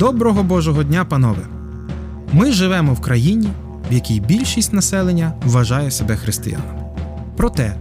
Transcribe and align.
Доброго 0.00 0.42
Божого 0.42 0.82
дня, 0.82 1.04
панове! 1.04 1.46
Ми 2.32 2.52
живемо 2.52 2.94
в 2.94 3.00
країні, 3.00 3.48
в 3.90 3.94
якій 3.94 4.20
більшість 4.20 4.72
населення 4.72 5.32
вважає 5.44 5.90
себе 5.90 6.16
християнами. 6.16 6.82
Проте 7.36 7.76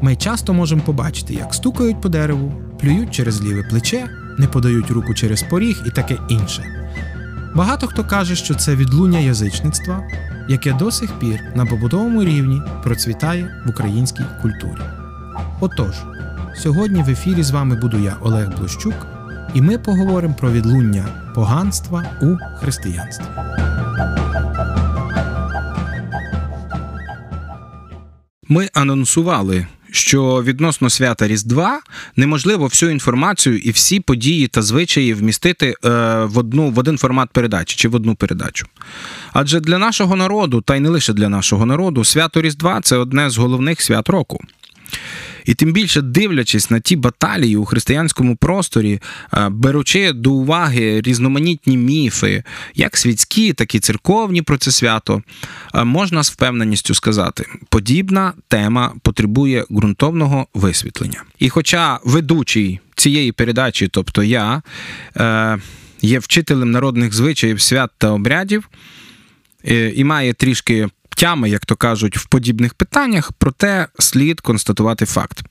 ми 0.00 0.16
часто 0.16 0.54
можемо 0.54 0.82
побачити, 0.82 1.34
як 1.34 1.54
стукають 1.54 2.00
по 2.00 2.08
дереву, 2.08 2.52
плюють 2.80 3.10
через 3.10 3.42
ліве 3.42 3.62
плече, 3.62 4.06
не 4.38 4.46
подають 4.46 4.90
руку 4.90 5.14
через 5.14 5.42
поріг 5.42 5.82
і 5.86 5.90
таке 5.90 6.18
інше. 6.28 6.64
Багато 7.54 7.86
хто 7.86 8.04
каже, 8.04 8.36
що 8.36 8.54
це 8.54 8.76
відлуння 8.76 9.18
язичництва, 9.18 10.02
яке 10.48 10.72
до 10.72 10.90
сих 10.90 11.12
пір 11.18 11.40
на 11.54 11.66
побутовому 11.66 12.24
рівні 12.24 12.62
процвітає 12.84 13.62
в 13.66 13.70
українській 13.70 14.24
культурі. 14.42 14.82
Отож, 15.60 15.94
сьогодні 16.56 17.02
в 17.02 17.10
ефірі 17.10 17.42
з 17.42 17.50
вами 17.50 17.76
буду 17.76 17.98
я, 17.98 18.16
Олег 18.20 18.58
Блощук, 18.58 19.19
і 19.54 19.62
ми 19.62 19.78
поговоримо 19.78 20.34
про 20.34 20.52
відлуння 20.52 21.32
поганства 21.34 22.04
у 22.22 22.58
християнстві. 22.60 23.24
Ми 28.48 28.68
анонсували, 28.74 29.66
що 29.90 30.42
відносно 30.42 30.90
свята 30.90 31.28
Різдва 31.28 31.80
неможливо 32.16 32.66
всю 32.66 32.92
інформацію 32.92 33.58
і 33.58 33.70
всі 33.70 34.00
події 34.00 34.48
та 34.48 34.62
звичаї 34.62 35.14
вмістити 35.14 35.74
е, 35.84 35.88
в 36.24 36.38
одну 36.38 36.70
в 36.70 36.78
один 36.78 36.98
формат 36.98 37.30
передачі 37.32 37.76
чи 37.76 37.88
в 37.88 37.94
одну 37.94 38.14
передачу. 38.14 38.66
Адже 39.32 39.60
для 39.60 39.78
нашого 39.78 40.16
народу, 40.16 40.60
та 40.60 40.76
й 40.76 40.80
не 40.80 40.88
лише 40.88 41.12
для 41.12 41.28
нашого 41.28 41.66
народу, 41.66 42.04
свято 42.04 42.42
Різдва 42.42 42.80
це 42.80 42.96
одне 42.96 43.30
з 43.30 43.36
головних 43.36 43.82
свят 43.82 44.08
року. 44.08 44.40
І 45.50 45.54
тим 45.54 45.72
більше 45.72 46.02
дивлячись 46.02 46.70
на 46.70 46.80
ті 46.80 46.96
баталії 46.96 47.56
у 47.56 47.64
християнському 47.64 48.36
просторі, 48.36 49.00
е, 49.34 49.48
беручи 49.48 50.12
до 50.12 50.30
уваги 50.32 51.00
різноманітні 51.00 51.76
міфи, 51.76 52.42
як 52.74 52.96
світські, 52.96 53.52
так 53.52 53.74
і 53.74 53.80
церковні 53.80 54.42
про 54.42 54.58
це 54.58 54.70
свято, 54.70 55.22
е, 55.74 55.84
можна 55.84 56.22
з 56.22 56.30
впевненістю 56.30 56.94
сказати, 56.94 57.44
подібна 57.68 58.32
тема 58.48 58.92
потребує 59.02 59.64
ґрунтовного 59.70 60.46
висвітлення. 60.54 61.22
І 61.38 61.48
хоча 61.48 61.98
ведучий 62.04 62.80
цієї 62.94 63.32
передачі, 63.32 63.88
тобто 63.88 64.22
я, 64.22 64.62
е, 65.16 65.58
є 66.02 66.18
вчителем 66.18 66.70
народних 66.70 67.12
звичаїв, 67.14 67.60
свят 67.60 67.90
та 67.98 68.10
обрядів, 68.10 68.68
і 69.94 70.04
має 70.04 70.32
трішки 70.32 70.88
тями, 71.20 71.50
як 71.50 71.66
то 71.66 71.76
кажуть, 71.76 72.16
в 72.16 72.26
подібних 72.26 72.74
питаннях, 72.74 73.32
проте 73.32 73.86
слід 73.98 74.40
констатувати 74.40 75.06
факт. 75.06 75.42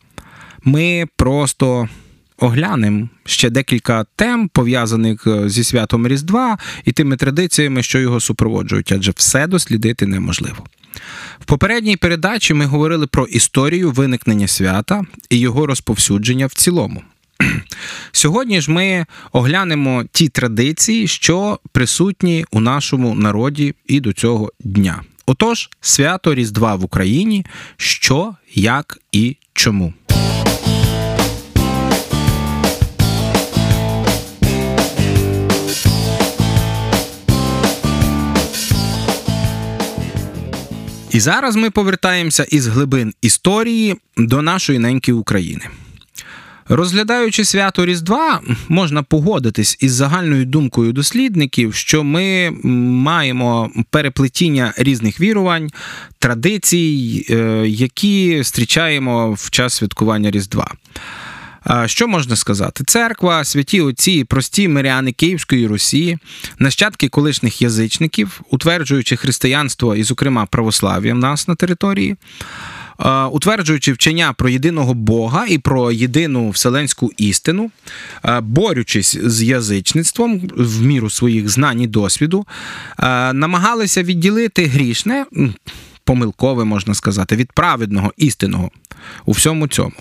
Ми 0.63 1.05
просто 1.15 1.89
оглянемо 2.37 3.09
ще 3.25 3.49
декілька 3.49 4.05
тем, 4.15 4.47
пов'язаних 4.47 5.27
е, 5.27 5.49
зі 5.49 5.63
святом 5.63 6.07
Різдва 6.07 6.57
і 6.85 6.91
тими 6.91 7.17
традиціями, 7.17 7.83
що 7.83 7.99
його 7.99 8.19
супроводжують, 8.19 8.91
адже 8.91 9.11
все 9.15 9.47
дослідити 9.47 10.05
неможливо. 10.05 10.65
В 11.39 11.45
попередній 11.45 11.97
передачі 11.97 12.53
ми 12.53 12.65
говорили 12.65 13.07
про 13.07 13.25
історію 13.25 13.91
виникнення 13.91 14.47
свята 14.47 15.03
і 15.29 15.39
його 15.39 15.65
розповсюдження 15.65 16.45
в 16.45 16.53
цілому. 16.53 17.01
Сьогодні 18.11 18.61
ж 18.61 18.71
ми 18.71 19.05
оглянемо 19.31 20.03
ті 20.11 20.29
традиції, 20.29 21.07
що 21.07 21.59
присутні 21.71 22.45
у 22.51 22.59
нашому 22.59 23.15
народі 23.15 23.75
і 23.87 23.99
до 23.99 24.13
цього 24.13 24.51
дня. 24.59 25.01
Отож, 25.29 25.69
свято 25.81 26.35
Різдва 26.35 26.75
в 26.75 26.83
Україні, 26.83 27.45
що, 27.77 28.35
як 28.53 28.99
і 29.11 29.37
чому. 29.53 29.93
І 41.11 41.19
зараз 41.19 41.55
ми 41.55 41.71
повертаємося 41.71 42.43
із 42.43 42.67
глибин 42.67 43.13
історії 43.21 43.95
до 44.17 44.41
нашої 44.41 44.79
неньки 44.79 45.13
України. 45.13 45.65
Розглядаючи 46.71 47.45
свято 47.45 47.85
Різдва, 47.85 48.41
можна 48.67 49.03
погодитись 49.03 49.77
із 49.79 49.93
загальною 49.93 50.45
думкою 50.45 50.93
дослідників, 50.93 51.73
що 51.73 52.03
ми 52.03 52.51
маємо 52.63 53.71
переплетіння 53.89 54.73
різних 54.77 55.21
вірувань, 55.21 55.69
традицій, 56.19 57.25
е, 57.29 57.63
які 57.67 58.37
зустрічаємо 58.37 59.31
в 59.31 59.49
час 59.49 59.73
святкування 59.73 60.31
Різдва. 60.31 60.71
Що 61.85 62.07
можна 62.07 62.35
сказати? 62.35 62.83
Церква, 62.87 63.43
святі 63.43 63.81
отці, 63.81 64.23
прості 64.23 64.67
миряни 64.67 65.11
Київської 65.11 65.67
Русі, 65.67 66.17
нащадки 66.59 67.09
колишніх 67.09 67.61
язичників, 67.61 68.41
утверджуючи 68.49 69.15
християнство 69.15 69.95
і, 69.95 70.03
зокрема, 70.03 70.45
православ'я 70.45 71.13
в 71.13 71.17
нас 71.17 71.47
на 71.47 71.55
території. 71.55 72.15
Е, 72.99 73.23
утверджуючи 73.23 73.93
вчення 73.93 74.33
про 74.33 74.49
єдиного 74.49 74.93
Бога 74.93 75.45
і 75.49 75.57
про 75.57 75.91
єдину 75.91 76.49
вселенську 76.49 77.11
істину, 77.17 77.71
е, 78.25 78.39
борючись 78.39 79.17
з 79.23 79.43
язичництвом 79.43 80.41
в 80.57 80.81
міру 80.81 81.09
своїх 81.09 81.49
знань 81.49 81.81
і 81.81 81.87
досвіду, 81.87 82.47
е, 82.99 83.33
намагалися 83.33 84.03
відділити 84.03 84.65
грішне, 84.65 85.25
помилкове 86.03 86.63
можна 86.63 86.93
сказати, 86.93 87.35
від 87.35 87.51
праведного 87.51 88.13
істинного 88.17 88.71
у 89.25 89.31
всьому 89.31 89.67
цьому. 89.67 89.93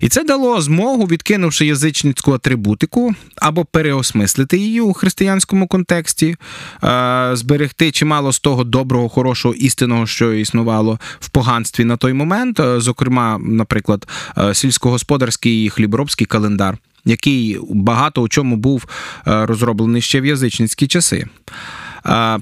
І 0.00 0.08
це 0.08 0.24
дало 0.24 0.60
змогу, 0.60 1.06
відкинувши 1.06 1.66
язичницьку 1.66 2.32
атрибутику 2.32 3.14
або 3.36 3.64
переосмислити 3.64 4.58
її 4.58 4.80
у 4.80 4.92
християнському 4.92 5.66
контексті, 5.66 6.36
е, 6.84 7.30
зберегти 7.32 7.90
чимало 7.90 8.32
з 8.32 8.40
того 8.40 8.64
доброго, 8.64 9.08
хорошого 9.08 9.54
істинного, 9.54 10.06
що 10.06 10.32
існувало 10.32 10.98
в 11.20 11.28
поганстві 11.28 11.84
на 11.84 11.96
той 11.96 12.12
момент, 12.12 12.60
е, 12.60 12.80
зокрема, 12.80 13.38
наприклад, 13.38 14.08
е, 14.38 14.54
сільськогосподарський 14.54 15.64
і 15.64 15.70
хліборобський 15.70 16.26
календар. 16.26 16.78
Який 17.04 17.58
багато 17.70 18.22
у 18.22 18.28
чому 18.28 18.56
був 18.56 18.84
розроблений 19.24 20.02
ще 20.02 20.20
в 20.20 20.26
язичницькі 20.26 20.86
часи, 20.86 21.26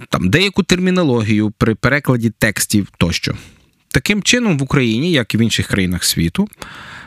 там 0.08 0.30
деяку 0.30 0.62
термінологію 0.62 1.52
при 1.58 1.74
перекладі 1.74 2.32
текстів 2.38 2.88
тощо. 2.98 3.34
Таким 3.92 4.22
чином, 4.22 4.58
в 4.58 4.62
Україні, 4.62 5.12
як 5.12 5.34
і 5.34 5.36
в 5.36 5.40
інших 5.40 5.66
країнах 5.66 6.04
світу, 6.04 6.48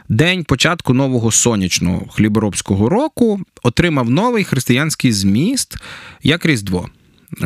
день 0.10 0.44
початку 0.44 0.94
нового 0.94 1.32
сонячного 1.32 2.08
хліборобського 2.08 2.90
року 2.90 3.42
отримав 3.64 4.10
новий 4.10 4.44
християнський 4.44 5.12
зміст 5.12 5.78
як 6.24 6.46
Різдво, 6.46 6.90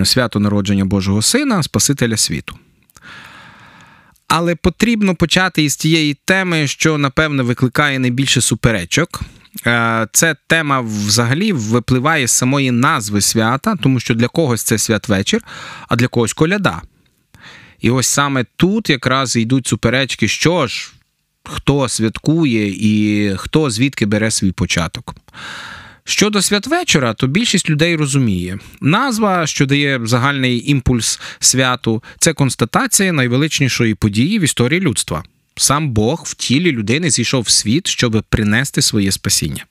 свято 0.03 0.39
народження 0.39 0.85
Божого 0.85 1.21
Сина, 1.21 1.63
Спасителя 1.63 2.17
світу. 2.17 2.57
Але 4.27 4.55
потрібно 4.55 5.15
почати 5.15 5.63
із 5.63 5.77
тієї 5.77 6.13
теми, 6.25 6.67
що, 6.67 6.97
напевно, 6.97 7.43
викликає 7.43 7.99
найбільше 7.99 8.41
суперечок. 8.41 9.21
Е, 9.67 10.07
це 10.11 10.35
тема 10.47 10.81
взагалі 10.81 11.51
випливає 11.51 12.27
з 12.27 12.31
самої 12.31 12.71
назви 12.71 13.21
свята, 13.21 13.75
тому 13.75 13.99
що 13.99 14.13
для 14.15 14.27
когось 14.27 14.63
це 14.63 14.77
святвечір, 14.77 15.41
а 15.87 15.95
для 15.95 16.07
когось 16.07 16.33
коляда. 16.33 16.81
І 17.79 17.89
ось 17.89 18.07
саме 18.07 18.45
тут 18.55 18.89
якраз 18.89 19.35
йдуть 19.35 19.67
суперечки, 19.67 20.27
що 20.27 20.67
ж 20.67 20.93
хто 21.47 21.89
святкує 21.89 22.67
і 22.69 23.31
хто 23.37 23.69
звідки 23.69 24.05
бере 24.05 24.31
свій 24.31 24.51
початок. 24.51 25.15
Щодо 26.03 26.41
святвечора, 26.41 27.13
то 27.13 27.27
більшість 27.27 27.69
людей 27.69 27.95
розуміє. 27.95 28.59
Назва, 28.81 29.47
що 29.47 29.65
дає 29.65 29.99
загальний 30.03 30.71
імпульс 30.71 31.19
святу, 31.39 32.03
це 32.19 32.33
констатація 32.33 33.13
найвеличнішої 33.13 33.95
події 33.95 34.39
в 34.39 34.41
історії 34.41 34.81
людства. 34.81 35.23
Сам 35.55 35.89
Бог 35.89 36.23
в 36.25 36.33
тілі 36.33 36.71
людини 36.71 37.09
зійшов 37.09 37.41
в 37.41 37.49
світ, 37.49 37.87
щоб 37.87 38.23
принести 38.29 38.81
своє 38.81 39.11
спасіння. 39.11 39.65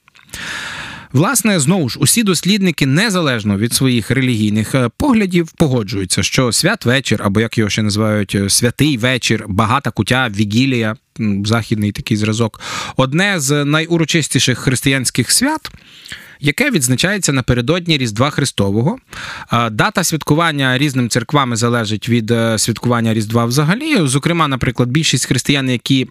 Власне, 1.13 1.61
знову 1.61 1.89
ж 1.89 1.99
усі 1.99 2.23
дослідники, 2.23 2.87
незалежно 2.87 3.59
від 3.59 3.73
своїх 3.73 4.11
релігійних 4.11 4.75
е, 4.75 4.91
поглядів, 4.97 5.53
погоджуються, 5.53 6.23
що 6.23 6.53
святвечір, 6.53 7.21
або 7.25 7.41
як 7.41 7.59
його 7.59 7.71
ще 7.71 7.83
називають, 7.83 8.35
е, 8.35 8.51
святий 8.51 8.97
вечір, 8.97 9.45
багата 9.49 9.91
кутя, 9.91 10.29
вігілія, 10.37 10.97
західний 11.45 11.93
такий 11.93 12.17
зразок, 12.17 12.61
одне 12.97 13.41
з 13.41 13.65
найурочистіших 13.65 14.59
християнських 14.59 15.31
свят. 15.31 15.71
Яке 16.41 16.71
відзначається 16.71 17.33
напередодні 17.33 17.99
Різдва 17.99 18.31
Христового. 18.31 18.99
Е, 19.53 19.71
дата 19.71 20.05
святкування 20.05 20.79
різними 20.79 21.09
церквами 21.09 21.57
залежить 21.57 22.09
від 22.09 22.33
святкування 22.57 23.15
Різдва 23.15 23.45
взагалі. 23.45 24.07
Зокрема, 24.07 24.49
наприклад, 24.49 24.89
більшість 24.89 25.27
християн, 25.27 25.71
які 25.71 26.09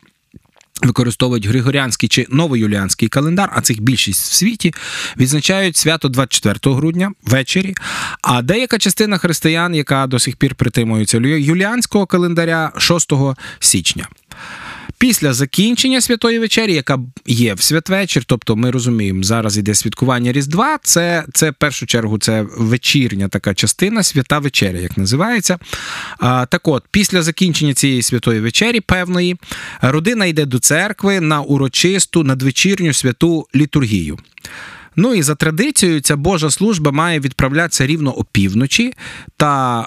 Використовують 0.81 1.45
Григоріанський 1.45 2.09
чи 2.09 2.27
новоюліанський 2.29 3.07
календар, 3.07 3.49
а 3.53 3.61
цих 3.61 3.81
більшість 3.81 4.31
в 4.31 4.33
світі 4.33 4.73
відзначають 5.17 5.77
свято 5.77 6.09
24 6.09 6.75
грудня 6.75 7.11
ввечері. 7.23 7.75
А 8.21 8.41
деяка 8.41 8.77
частина 8.77 9.17
християн, 9.17 9.75
яка 9.75 10.07
до 10.07 10.19
сих 10.19 10.35
пір 10.35 10.55
притримується 10.55 11.17
юліанського 11.17 12.05
календаря 12.05 12.71
6 12.77 13.13
січня. 13.59 14.07
Після 14.97 15.33
закінчення 15.33 16.01
святої 16.01 16.39
вечері, 16.39 16.73
яка 16.73 16.99
є 17.25 17.53
в 17.53 17.61
святвечір, 17.61 18.23
тобто 18.25 18.55
ми 18.55 18.71
розуміємо, 18.71 19.23
зараз 19.23 19.57
іде 19.57 19.75
святкування 19.75 20.31
Різдва, 20.31 20.77
це 20.83 21.23
це 21.33 21.51
в 21.51 21.53
першу 21.53 21.85
чергу 21.85 22.17
це 22.17 22.45
вечірня 22.57 23.27
така 23.27 23.53
частина, 23.53 24.03
свята 24.03 24.39
вечеря, 24.39 24.79
як 24.79 24.97
називається. 24.97 25.59
А, 26.19 26.45
Так 26.45 26.67
от, 26.67 26.83
після 26.91 27.21
закінчення 27.21 27.73
цієї 27.73 28.01
святої 28.01 28.39
вечері, 28.39 28.79
певної, 28.79 29.37
родина 29.81 30.25
йде 30.25 30.45
до 30.45 30.59
церкви 30.59 31.19
на 31.19 31.41
урочисту 31.41 32.23
надвечірню 32.23 32.93
святу 32.93 33.47
літургію. 33.55 34.17
Ну 34.95 35.13
і 35.13 35.21
за 35.21 35.35
традицією, 35.35 36.01
ця 36.01 36.15
Божа 36.15 36.51
служба 36.51 36.91
має 36.91 37.19
відправлятися 37.19 37.87
рівно 37.87 38.11
опівночі 38.11 38.93
та 39.37 39.85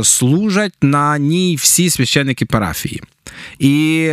е, 0.00 0.04
служать 0.04 0.74
на 0.82 1.18
ній 1.18 1.56
всі 1.56 1.90
священники 1.90 2.46
парафії. 2.46 3.02
І 3.58 4.12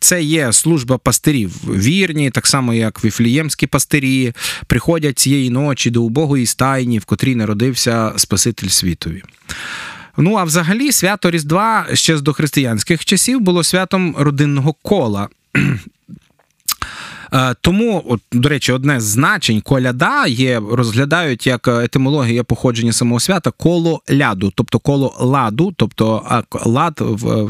це 0.00 0.22
є 0.22 0.52
служба 0.52 0.98
пастирів 0.98 1.50
вірні, 1.68 2.30
так 2.30 2.46
само 2.46 2.74
як 2.74 3.04
віфліємські 3.04 3.66
пастирі, 3.66 4.32
приходять 4.66 5.18
цієї 5.18 5.50
ночі 5.50 5.90
до 5.90 6.02
убогої 6.02 6.46
стайні, 6.46 6.98
в 6.98 7.04
котрій 7.04 7.34
народився 7.34 8.12
Спаситель 8.16 8.68
світові. 8.68 9.22
Ну 10.16 10.34
а 10.36 10.44
взагалі 10.44 10.92
свято 10.92 11.30
Різдва 11.30 11.86
ще 11.94 12.18
з 12.18 12.22
дохристиянських 12.22 13.04
часів 13.04 13.40
було 13.40 13.64
святом 13.64 14.14
родинного 14.18 14.72
кола. 14.72 15.28
Е, 17.32 17.54
тому, 17.60 18.04
от, 18.08 18.20
до 18.32 18.48
речі, 18.48 18.72
одне 18.72 19.00
з 19.00 19.04
значень 19.04 19.60
коляда 19.60 20.26
є, 20.26 20.62
розглядають 20.70 21.46
як 21.46 21.68
етимологія 21.68 22.44
походження 22.44 22.92
самого 22.92 23.20
свята 23.20 23.50
коло 23.50 24.02
ляду, 24.10 24.52
тобто 24.54 24.78
коло 24.78 25.16
ладу, 25.20 25.72
тобто 25.76 26.24
лад 26.64 27.02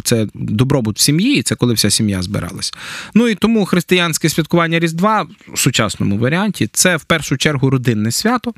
це 0.04 0.26
добробут 0.34 0.98
в 0.98 1.00
сім'ї, 1.00 1.42
це 1.42 1.54
коли 1.54 1.74
вся 1.74 1.90
сім'я 1.90 2.22
збиралась. 2.22 2.72
Ну 3.14 3.28
і 3.28 3.34
тому 3.34 3.64
християнське 3.64 4.28
святкування 4.28 4.78
Різдва 4.78 5.26
в 5.52 5.58
сучасному 5.58 6.18
варіанті 6.18 6.68
це 6.72 6.96
в 6.96 7.04
першу 7.04 7.36
чергу 7.36 7.70
родинне 7.70 8.12
свято. 8.12 8.52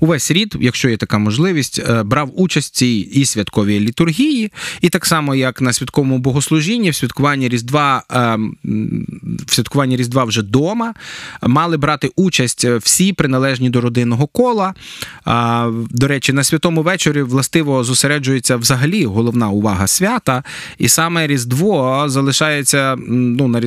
Увесь 0.00 0.30
рід, 0.30 0.56
якщо 0.60 0.88
є 0.88 0.96
така 0.96 1.18
можливість, 1.18 1.78
е, 1.88 2.02
брав 2.02 2.40
участь 2.40 2.74
в 2.74 2.76
цій 2.76 3.08
і 3.12 3.24
святковій 3.24 3.80
літургії, 3.80 4.52
і 4.80 4.88
так 4.88 5.06
само, 5.06 5.34
як 5.34 5.60
на 5.60 5.72
святковому 5.72 6.18
богослужінні, 6.18 6.90
в 6.90 6.94
святкуванні 6.94 7.48
Різдва 7.48 8.02
ем, 8.10 8.56
в 9.46 9.54
святкуванні 9.54 9.96
Різдва 9.96 10.24
вже 10.24 10.39
дома, 10.42 10.94
мали 11.42 11.76
брати 11.76 12.10
участь 12.16 12.64
всі 12.64 13.12
приналежні 13.12 13.70
до 13.70 13.80
родинного 13.80 14.26
кола. 14.26 14.74
До 15.90 16.08
речі, 16.08 16.32
на 16.32 16.44
святому 16.44 16.82
вечорі 16.82 17.22
властиво 17.22 17.84
зосереджується 17.84 18.56
взагалі 18.56 19.04
головна 19.04 19.48
увага 19.48 19.86
свята, 19.86 20.42
і 20.78 20.88
саме 20.88 21.26
Різдво 21.26 22.04
залишається 22.08 22.96
ну, 23.08 23.60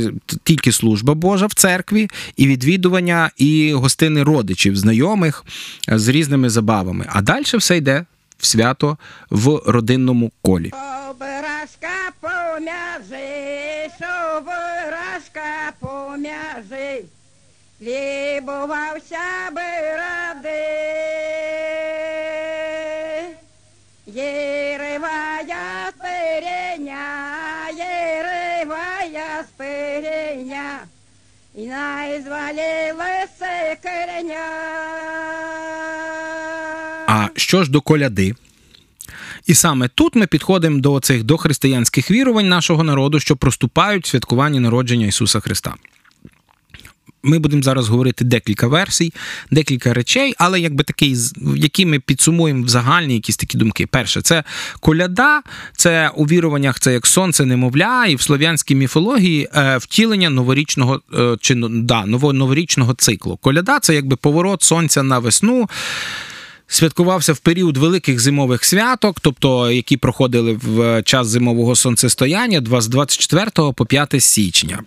тільки 0.43 0.71
служба 0.71 1.13
Божа 1.13 1.45
в 1.45 1.53
церкві, 1.53 2.09
і 2.37 2.47
відвідування, 2.47 3.29
і 3.37 3.73
гостини 3.73 4.23
родичів, 4.23 4.77
знайомих 4.77 5.45
з 5.87 6.07
різними 6.07 6.49
забавами. 6.49 7.05
А 7.09 7.21
далі 7.21 7.43
все 7.43 7.77
йде 7.77 8.05
в 8.37 8.45
свято 8.45 8.97
в 9.29 9.61
родинному 9.65 10.31
колі. 10.41 10.71
Образка 11.09 12.11
пом'язи, 12.21 13.32
лібувався 17.83 19.51
би 19.55 19.61
ради. 19.97 20.63
Єривая 24.05 25.91
спиреня, 25.97 27.05
єривая 27.77 29.43
спиреня, 29.43 30.79
і 31.55 31.65
найзвалили 31.65 33.13
сикреня. 33.39 34.49
А 37.07 37.27
що 37.35 37.63
ж 37.63 37.71
до 37.71 37.81
коляди? 37.81 38.35
І 39.45 39.53
саме 39.53 39.87
тут 39.87 40.15
ми 40.15 40.27
підходимо 40.27 40.79
до 40.79 40.99
цих 40.99 41.23
дохристиянських 41.23 42.11
вірувань 42.11 42.49
нашого 42.49 42.83
народу, 42.83 43.19
що 43.19 43.35
проступають 43.35 44.05
в 44.05 44.09
святкуванні 44.09 44.59
народження 44.59 45.07
Ісуса 45.07 45.39
Христа. 45.39 45.75
Ми 47.25 47.39
будемо 47.39 47.63
зараз 47.63 47.89
говорити 47.89 48.25
декілька 48.25 48.67
версій, 48.67 49.13
декілька 49.51 49.93
речей, 49.93 50.33
але 50.37 50.59
якби 50.59 50.83
такий, 50.83 51.15
які 51.55 51.85
ми 51.85 51.99
підсумуємо 51.99 52.65
в 52.65 52.67
загальні 52.67 53.13
якісь 53.13 53.37
такі 53.37 53.57
думки. 53.57 53.87
Перше, 53.87 54.21
це 54.21 54.43
коляда, 54.79 55.41
це 55.77 56.11
у 56.15 56.25
віруваннях, 56.25 56.79
це 56.79 56.93
як 56.93 57.07
сонце, 57.07 57.45
немовля, 57.45 58.05
і 58.05 58.15
в 58.15 58.21
слов'янській 58.21 58.75
міфології 58.75 59.49
е, 59.55 59.77
втілення 59.77 60.29
новорічного 60.29 61.01
е, 61.13 61.37
чи 61.41 61.55
да, 61.69 62.05
новорічного 62.05 62.93
циклу. 62.93 63.37
Коляда 63.37 63.79
це 63.79 63.95
якби 63.95 64.15
поворот 64.15 64.63
сонця 64.63 65.03
на 65.03 65.19
весну 65.19 65.69
святкувався 66.73 67.33
в 67.33 67.39
період 67.39 67.77
великих 67.77 68.19
зимових 68.19 68.65
святок, 68.65 69.19
тобто 69.19 69.71
які 69.71 69.97
проходили 69.97 70.59
в 70.63 71.03
час 71.03 71.27
зимового 71.27 71.75
сонцестояння 71.75 72.63
з 72.79 72.87
24 72.87 73.51
по 73.75 73.85
5 73.85 74.23
січня. 74.23 74.79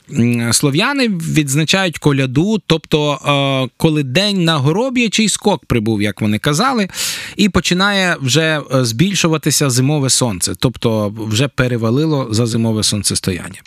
Слов'яни 0.53 1.09
відзначають 1.09 1.99
коляду, 1.99 2.63
тобто 2.67 3.13
е, 3.13 3.75
коли 3.77 4.03
день 4.03 4.45
на 4.45 4.57
гороб'ячий 4.57 5.29
скок 5.29 5.65
прибув, 5.67 6.03
як 6.03 6.21
вони 6.21 6.39
казали, 6.39 6.89
і 7.37 7.49
починає 7.49 8.17
вже 8.21 8.61
е, 8.75 8.85
збільшуватися 8.85 9.71
зимове 9.71 10.11
сонце, 10.11 10.53
тобто 10.59 11.15
вже 11.19 11.49
перевалило 11.49 12.29
за 12.31 12.47
зимове 12.47 12.83
сонцестояння. 12.83 13.61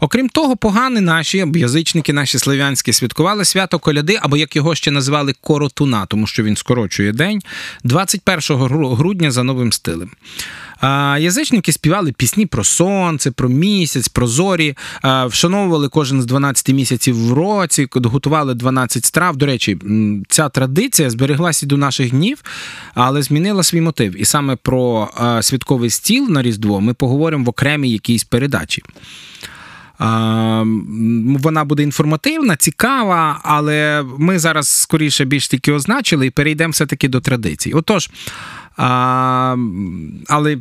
Окрім 0.00 0.28
того, 0.28 0.56
погани 0.56 1.00
наші 1.00 1.44
язичники, 1.54 2.12
наші 2.12 2.38
слов'янські 2.38 2.92
святкували 2.92 3.44
свято 3.44 3.78
коляди, 3.78 4.18
або 4.22 4.36
як 4.36 4.56
його 4.56 4.74
ще 4.74 4.90
називали 4.90 5.34
коротуна, 5.40 6.06
тому 6.06 6.26
що 6.26 6.42
він 6.42 6.56
скорочує 6.56 7.12
день 7.12 7.42
21 7.84 8.56
грудня 8.96 9.30
за 9.30 9.42
новим 9.42 9.72
стилем. 9.72 10.10
Язичники 11.18 11.72
співали 11.72 12.12
пісні 12.12 12.46
про 12.46 12.64
сонце, 12.64 13.30
про 13.30 13.48
місяць, 13.48 14.08
про 14.08 14.26
зорі, 14.26 14.76
вшановували 15.26 15.88
кожен 15.88 16.22
з 16.22 16.26
12 16.26 16.68
місяців 16.68 17.28
в 17.28 17.32
році, 17.32 17.88
готували 17.94 18.54
12 18.54 19.04
страв. 19.04 19.36
До 19.36 19.46
речі, 19.46 19.78
ця 20.28 20.48
традиція 20.48 21.10
збереглася 21.10 21.66
до 21.66 21.76
наших 21.76 22.10
днів, 22.10 22.42
але 22.94 23.22
змінила 23.22 23.62
свій 23.62 23.80
мотив. 23.80 24.20
І 24.20 24.24
саме 24.24 24.56
про 24.56 25.10
святковий 25.40 25.90
стіл 25.90 26.26
на 26.30 26.42
Різдво 26.42 26.80
ми 26.80 26.94
поговоримо 26.94 27.44
в 27.44 27.48
окремій 27.48 27.90
якійсь 27.90 28.24
передачі. 28.24 28.82
Вона 29.98 31.64
буде 31.64 31.82
інформативна, 31.82 32.56
цікава, 32.56 33.40
але 33.42 34.04
ми 34.18 34.38
зараз 34.38 34.68
скоріше 34.68 35.24
більш 35.24 35.48
таки 35.48 35.72
означили 35.72 36.26
і 36.26 36.30
перейдемо 36.30 36.70
все-таки 36.70 37.08
до 37.08 37.20
традицій. 37.20 37.72
Отож, 37.72 38.10
але 40.26 40.58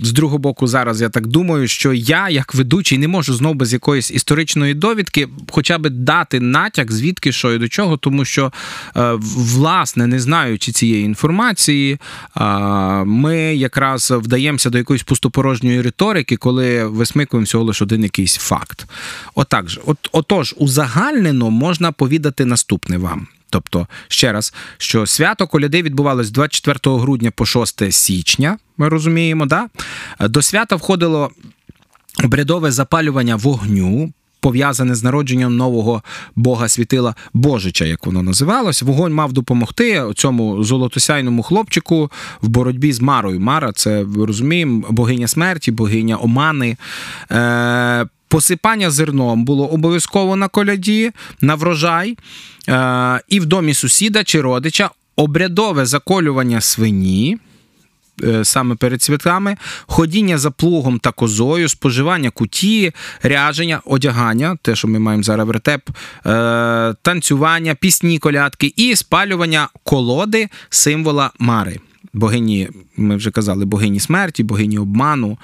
з 0.00 0.12
другого 0.12 0.38
боку, 0.38 0.66
зараз 0.66 1.00
я 1.00 1.08
так 1.08 1.26
думаю, 1.26 1.68
що 1.68 1.92
я, 1.92 2.28
як 2.28 2.54
ведучий, 2.54 2.98
не 2.98 3.08
можу 3.08 3.34
знову 3.34 3.54
без 3.54 3.72
якоїсь 3.72 4.10
історичної 4.10 4.74
довідки, 4.74 5.28
хоча 5.50 5.78
б 5.78 5.90
дати 5.90 6.40
натяк, 6.40 6.92
звідки 6.92 7.32
що 7.32 7.52
і 7.52 7.58
до 7.58 7.68
чого, 7.68 7.96
тому 7.96 8.24
що, 8.24 8.52
е, 8.96 9.12
власне, 9.36 10.06
не 10.06 10.20
знаючи 10.20 10.72
цієї 10.72 11.04
інформації, 11.04 11.98
ми 13.04 13.36
якраз 13.56 14.10
вдаємося 14.10 14.70
до 14.70 14.78
якоїсь 14.78 15.02
пустопорожньої 15.02 15.82
риторики, 15.82 16.36
коли 16.36 16.84
висмикуємо 16.84 17.44
всього 17.44 17.64
лише 17.64 17.84
один 17.84 18.02
якийсь 18.02 18.36
факт. 18.36 18.86
Отак 19.34 19.70
же, 19.70 19.80
от, 19.86 19.98
отож, 20.12 20.54
узагальнено 20.58 21.50
можна 21.50 21.92
повідати 21.92 22.44
наступне 22.44 22.98
вам. 22.98 23.26
Тобто, 23.52 23.86
ще 24.08 24.32
раз, 24.32 24.54
що 24.78 25.06
свято 25.06 25.46
коляди 25.46 25.82
відбувалось 25.82 26.30
24 26.30 26.98
грудня 26.98 27.30
по 27.30 27.46
6 27.46 27.92
січня, 27.92 28.58
ми 28.76 28.88
розуміємо, 28.88 29.46
да? 29.46 29.68
до 30.20 30.42
свята 30.42 30.76
входило 30.76 31.30
обрядове 32.24 32.70
запалювання 32.70 33.36
вогню. 33.36 34.12
Пов'язане 34.40 34.94
з 34.94 35.04
народженням 35.04 35.56
нового 35.56 36.02
бога 36.36 36.68
світила 36.68 37.14
Божича, 37.32 37.84
як 37.84 38.06
воно 38.06 38.22
називалось. 38.22 38.82
Вогонь 38.82 39.14
мав 39.14 39.32
допомогти 39.32 40.04
цьому 40.16 40.64
золотосяйному 40.64 41.42
хлопчику 41.42 42.10
в 42.42 42.48
боротьбі 42.48 42.92
з 42.92 43.00
Марою. 43.00 43.40
Мара, 43.40 43.72
це 43.72 44.04
розуміємо, 44.16 44.86
богиня 44.90 45.28
смерті, 45.28 45.70
богиня 45.70 46.16
Омани. 46.16 46.76
Е- 47.30 48.06
Посипання 48.32 48.90
зерном 48.90 49.44
було 49.44 49.66
обов'язково 49.68 50.36
на 50.36 50.48
коляді, 50.48 51.10
на 51.40 51.54
врожай, 51.54 52.16
е, 52.68 53.20
і 53.28 53.40
в 53.40 53.46
домі 53.46 53.74
сусіда 53.74 54.24
чи 54.24 54.40
родича 54.40 54.90
обрядове 55.16 55.86
заколювання 55.86 56.60
свині. 56.60 57.38
Е, 58.22 58.44
саме 58.44 58.74
перед 58.74 59.02
святами, 59.02 59.56
ходіння 59.86 60.38
за 60.38 60.50
плугом 60.50 60.98
та 60.98 61.12
козою, 61.12 61.68
споживання 61.68 62.30
куті, 62.30 62.92
ряження, 63.22 63.80
одягання, 63.84 64.56
те, 64.62 64.76
що 64.76 64.88
ми 64.88 64.98
маємо 64.98 65.22
зараз 65.22 65.46
вертеп, 65.46 65.90
е, 66.26 66.94
танцювання, 67.02 67.74
пісні, 67.74 68.18
колядки 68.18 68.72
і 68.76 68.96
спалювання 68.96 69.68
колоди 69.84 70.48
символа 70.70 71.30
Мари. 71.38 71.80
Богині, 72.12 72.68
ми 72.96 73.16
вже 73.16 73.30
казали, 73.30 73.64
богині 73.64 74.00
смерті, 74.00 74.42
богині 74.42 74.78
обману. 74.78 75.38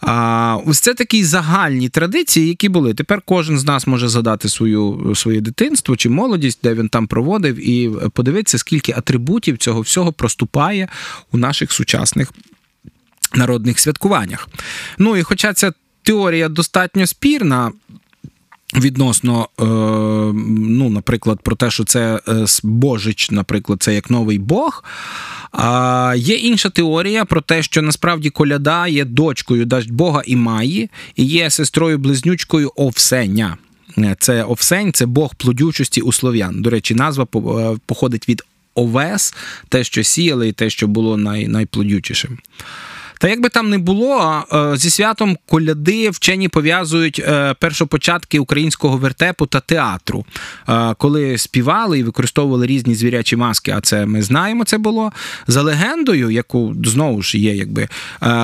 А, 0.00 0.58
Ось 0.66 0.80
це 0.80 0.94
такі 0.94 1.24
загальні 1.24 1.88
традиції, 1.88 2.48
які 2.48 2.68
були. 2.68 2.94
Тепер 2.94 3.22
кожен 3.24 3.58
з 3.58 3.64
нас 3.64 3.86
може 3.86 4.08
задати 4.08 4.48
свою, 4.48 5.12
своє 5.14 5.40
дитинство 5.40 5.96
чи 5.96 6.08
молодість, 6.08 6.58
де 6.62 6.74
він 6.74 6.88
там 6.88 7.06
проводив, 7.06 7.68
і 7.68 7.90
подивитися, 8.12 8.58
скільки 8.58 8.92
атрибутів 8.92 9.58
цього 9.58 9.80
всього 9.80 10.12
проступає 10.12 10.88
у 11.32 11.38
наших 11.38 11.72
сучасних 11.72 12.32
народних 13.34 13.80
святкуваннях. 13.80 14.48
Ну 14.98 15.16
і 15.16 15.22
хоча 15.22 15.52
ця 15.52 15.72
теорія 16.02 16.48
достатньо 16.48 17.06
спірна. 17.06 17.72
Відносно, 18.80 19.48
е, 19.60 19.64
ну, 20.54 20.90
наприклад, 20.90 21.40
про 21.42 21.56
те, 21.56 21.70
що 21.70 21.84
це 21.84 22.20
е, 22.28 22.44
Божич, 22.62 23.30
наприклад, 23.30 23.82
це 23.82 23.94
як 23.94 24.10
новий 24.10 24.38
Бог. 24.38 24.84
А 25.52 26.14
Є 26.16 26.34
інша 26.34 26.70
теорія 26.70 27.24
про 27.24 27.40
те, 27.40 27.62
що 27.62 27.82
насправді 27.82 28.30
коляда 28.30 28.86
є 28.86 29.04
дочкою 29.04 29.64
дасть 29.64 29.90
Бога 29.90 30.22
і 30.26 30.36
Маї, 30.36 30.90
і 31.16 31.24
є 31.24 31.50
сестрою-близнючкою 31.50 32.72
Овсеня. 32.76 33.56
Це 34.18 34.42
Овсень, 34.42 34.92
це 34.92 35.06
Бог 35.06 35.34
плодючості 35.34 36.00
у 36.00 36.12
слов'ян. 36.12 36.62
До 36.62 36.70
речі, 36.70 36.94
назва 36.94 37.26
е, 37.34 37.76
походить 37.86 38.28
від 38.28 38.42
овес, 38.74 39.34
те, 39.68 39.84
що 39.84 40.02
сіяли, 40.02 40.48
і 40.48 40.52
те, 40.52 40.70
що 40.70 40.86
було 40.86 41.16
най, 41.16 41.48
найплодючішим. 41.48 42.38
Та 43.18 43.28
як 43.28 43.40
би 43.40 43.48
там 43.48 43.70
не 43.70 43.78
було, 43.78 44.44
е, 44.52 44.76
зі 44.76 44.90
святом 44.90 45.36
коляди 45.46 46.10
вчені 46.10 46.48
пов'язують 46.48 47.18
е, 47.18 47.54
першопочатки 47.60 48.38
українського 48.38 48.96
вертепу 48.96 49.46
та 49.46 49.60
театру, 49.60 50.24
е, 50.68 50.94
коли 50.98 51.38
співали 51.38 51.98
і 51.98 52.02
використовували 52.02 52.66
різні 52.66 52.94
звірячі 52.94 53.36
маски. 53.36 53.74
А 53.76 53.80
це 53.80 54.06
ми 54.06 54.22
знаємо, 54.22 54.64
це 54.64 54.78
було 54.78 55.12
за 55.46 55.62
легендою, 55.62 56.30
яку 56.30 56.74
знову 56.84 57.22
ж 57.22 57.38
є, 57.38 57.54
якби 57.54 57.88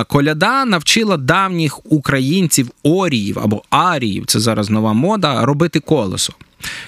коляда 0.07 0.65
навчила 0.65 1.17
давніх 1.17 1.91
українців 1.91 2.69
оріїв 2.83 3.39
або 3.39 3.63
аріїв, 3.69 4.25
це 4.25 4.39
зараз 4.39 4.69
нова 4.69 4.93
мода, 4.93 5.45
робити 5.45 5.79
колесо. 5.79 6.33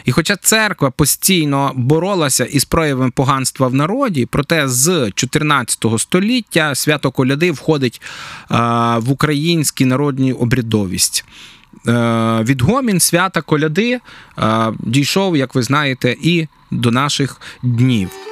І 0.05 0.11
хоча 0.11 0.35
церква 0.35 0.91
постійно 0.91 1.71
боролася 1.75 2.45
із 2.45 2.65
проявами 2.65 3.11
поганства 3.11 3.67
в 3.67 3.73
народі, 3.73 4.27
проте 4.31 4.67
з 4.67 5.11
14 5.15 5.85
століття 5.97 6.75
свято 6.75 7.11
коляди 7.11 7.51
входить 7.51 8.01
в 8.97 9.11
українські 9.11 9.85
народні 9.85 10.33
обрядовість. 10.33 11.25
Е, 11.87 12.43
відгомін 12.43 12.99
свята 12.99 13.41
коляди 13.41 13.99
дійшов, 14.79 15.37
як 15.37 15.55
ви 15.55 15.63
знаєте, 15.63 16.15
і 16.21 16.47
до 16.71 16.91
наших 16.91 17.41
днів. 17.63 18.26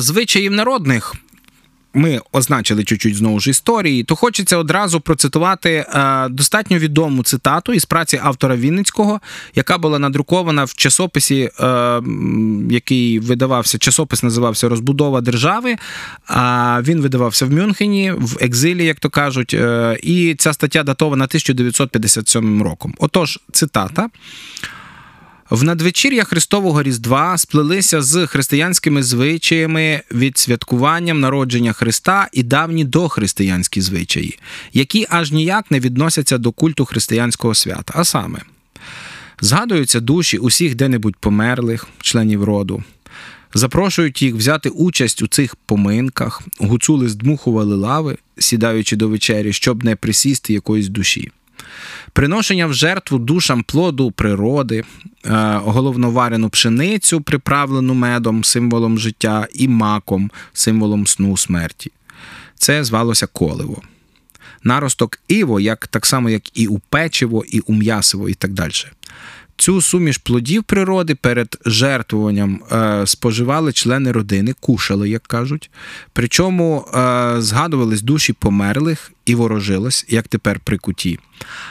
Звичаїв 0.00 0.52
народних. 0.52 1.14
Ми 1.94 2.20
означили 2.32 2.84
чуть-чуть 2.84 3.16
знову 3.16 3.40
ж 3.40 3.50
історії, 3.50 4.04
то 4.04 4.16
хочеться 4.16 4.56
одразу 4.56 5.00
процитувати 5.00 5.70
е, 5.70 6.28
достатньо 6.28 6.78
відому 6.78 7.22
цитату 7.22 7.72
із 7.72 7.84
праці 7.84 8.20
автора 8.22 8.56
Вінницького, 8.56 9.20
яка 9.54 9.78
була 9.78 9.98
надрукована 9.98 10.64
в 10.64 10.74
часописі, 10.74 11.50
е, 11.60 12.02
який 12.70 13.18
видавався. 13.18 13.78
Часопис 13.78 14.22
називався 14.22 14.68
Розбудова 14.68 15.20
держави. 15.20 15.76
Він 16.82 17.00
видавався 17.00 17.46
в 17.46 17.50
Мюнхені, 17.52 18.12
в 18.12 18.36
екзилі, 18.40 18.84
як 18.84 19.00
то 19.00 19.10
кажуть. 19.10 19.54
Е, 19.54 19.98
і 20.02 20.34
ця 20.38 20.52
стаття 20.52 20.82
датована 20.82 21.24
1957 21.24 22.62
роком. 22.62 22.94
Отож, 22.98 23.38
цитата. 23.52 24.08
В 25.50 25.62
надвечір'я 25.62 26.24
Христового 26.24 26.82
Різдва 26.82 27.38
сплелися 27.38 28.02
з 28.02 28.26
християнськими 28.26 29.02
звичаями 29.02 30.02
від 30.12 30.38
святкуванням 30.38 31.20
народження 31.20 31.72
Христа 31.72 32.28
і 32.32 32.42
давні 32.42 32.84
дохристиянські 32.84 33.80
звичаї, 33.80 34.38
які 34.72 35.06
аж 35.10 35.32
ніяк 35.32 35.70
не 35.70 35.80
відносяться 35.80 36.38
до 36.38 36.52
культу 36.52 36.84
християнського 36.84 37.54
свята. 37.54 37.92
А 37.96 38.04
саме, 38.04 38.38
згадуються 39.40 40.00
душі 40.00 40.38
усіх 40.38 40.74
де-небудь 40.74 41.16
померлих, 41.16 41.86
членів 42.00 42.44
роду. 42.44 42.84
Запрошують 43.54 44.22
їх 44.22 44.34
взяти 44.34 44.68
участь 44.68 45.22
у 45.22 45.26
цих 45.26 45.56
поминках, 45.56 46.42
гуцули 46.58 47.08
здмухували 47.08 47.76
лави, 47.76 48.18
сідаючи 48.38 48.96
до 48.96 49.08
вечері, 49.08 49.52
щоб 49.52 49.84
не 49.84 49.96
присісти 49.96 50.52
якоїсь 50.52 50.88
душі 50.88 51.30
приношення 52.12 52.66
в 52.66 52.74
жертву 52.74 53.18
душам 53.18 53.62
плоду 53.62 54.10
природи, 54.10 54.84
е, 55.24 55.60
головноварену 55.64 56.50
пшеницю, 56.50 57.20
приправлену 57.20 57.94
медом, 57.94 58.44
символом 58.44 58.98
життя, 58.98 59.48
і 59.54 59.68
маком, 59.68 60.30
символом 60.52 61.06
сну 61.06 61.36
смерті. 61.36 61.92
Це 62.54 62.84
звалося 62.84 63.26
коливо. 63.26 63.82
Наросток 64.64 65.18
іво, 65.28 65.60
як 65.60 65.86
так 65.86 66.06
само, 66.06 66.30
як 66.30 66.58
і 66.58 66.66
у 66.66 66.78
печиво, 66.78 67.44
і 67.48 67.60
у 67.60 67.72
м'ясиво, 67.72 68.28
і 68.28 68.34
так 68.34 68.52
далі. 68.52 68.72
Цю 69.60 69.80
суміш 69.80 70.18
плодів 70.18 70.62
природи 70.64 71.14
перед 71.14 71.58
жертвуванням 71.66 72.60
е, 72.72 73.06
споживали 73.06 73.72
члени 73.72 74.12
родини, 74.12 74.54
кушали, 74.60 75.08
як 75.08 75.22
кажуть. 75.22 75.70
Причому 76.12 76.84
е, 76.94 77.34
згадувались 77.38 78.02
душі 78.02 78.32
померлих 78.32 79.12
і 79.26 79.34
ворожилось, 79.34 80.06
як 80.08 80.28
тепер 80.28 80.60
при 80.64 80.78
куті. 80.78 81.18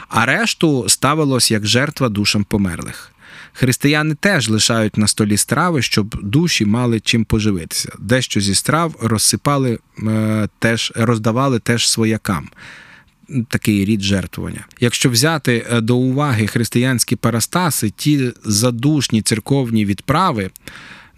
А 0.08 0.26
решту 0.26 0.88
ставилось 0.88 1.50
як 1.50 1.66
жертва 1.66 2.08
душам 2.08 2.44
померлих. 2.44 3.12
Християни 3.52 4.14
теж 4.14 4.48
лишають 4.48 4.96
на 4.96 5.06
столі 5.06 5.36
страви, 5.36 5.82
щоб 5.82 6.16
душі 6.22 6.64
мали 6.64 7.00
чим 7.00 7.24
поживитися. 7.24 7.92
Дещо 7.98 8.40
зі 8.40 8.54
страв 8.54 8.94
розсипали 9.02 9.78
е, 10.02 10.48
теж 10.58 10.92
роздавали 10.96 11.58
теж 11.58 11.88
своякам 11.88 12.48
такий 13.48 13.84
рід 13.84 14.02
жертвування. 14.02 14.66
Якщо 14.80 15.10
взяти 15.10 15.66
е, 15.70 15.80
до 15.80 15.96
уваги 15.96 16.46
християнські 16.46 17.16
парастаси, 17.16 17.90
ті 17.90 18.32
задушні 18.44 19.22
церковні 19.22 19.84
відправи, 19.84 20.50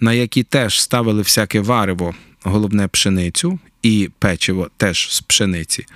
на 0.01 0.13
які 0.13 0.43
теж 0.43 0.81
ставили 0.81 1.23
всяке 1.23 1.61
варево, 1.61 2.15
головне 2.43 2.89
пшеницю 2.89 3.59
і 3.83 4.11
печиво 4.19 4.71
теж 4.77 5.15
з 5.15 5.21
пшениці, 5.21 5.87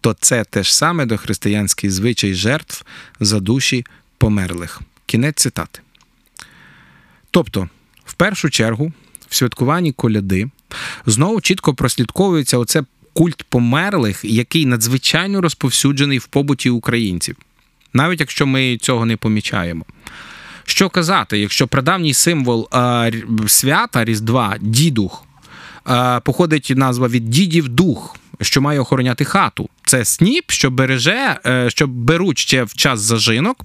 то 0.00 0.16
це 0.20 0.44
теж 0.44 0.72
саме 0.72 1.06
до 1.06 1.16
християнський 1.16 1.90
звичай 1.90 2.34
жертв 2.34 2.84
за 3.20 3.40
душі 3.40 3.86
померлих. 4.18 4.80
Кінець 5.06 5.36
цитати. 5.42 5.80
Тобто, 7.30 7.68
в 8.04 8.14
першу 8.14 8.50
чергу, 8.50 8.92
в 9.28 9.34
святкуванні 9.34 9.92
коляди 9.92 10.50
знову 11.06 11.40
чітко 11.40 11.74
прослідковується 11.74 12.58
оце 12.58 12.82
культ 13.16 13.42
померлих, 13.42 14.24
який 14.24 14.66
надзвичайно 14.66 15.40
розповсюджений 15.40 16.18
в 16.18 16.26
побуті 16.26 16.70
українців, 16.70 17.36
навіть 17.92 18.20
якщо 18.20 18.46
ми 18.46 18.76
цього 18.76 19.06
не 19.06 19.16
помічаємо. 19.16 19.84
Що 20.64 20.88
казати, 20.88 21.38
якщо 21.38 21.68
прадавній 21.68 22.14
символ 22.14 22.68
а, 22.72 23.10
свята 23.46 24.04
Різдва, 24.04 24.56
дідух, 24.60 25.24
а, 25.84 26.20
походить 26.20 26.72
назва 26.76 27.08
від 27.08 27.30
дідів 27.30 27.68
дух, 27.68 28.16
що 28.40 28.60
має 28.60 28.80
охороняти 28.80 29.24
хату. 29.24 29.68
Це 29.84 30.04
сніп, 30.04 30.50
що 30.50 30.70
береже, 30.70 31.40
е, 31.46 31.70
що 31.70 31.86
беруть 31.86 32.38
ще 32.38 32.64
в 32.64 32.74
час 32.74 33.00
зажинок 33.00 33.60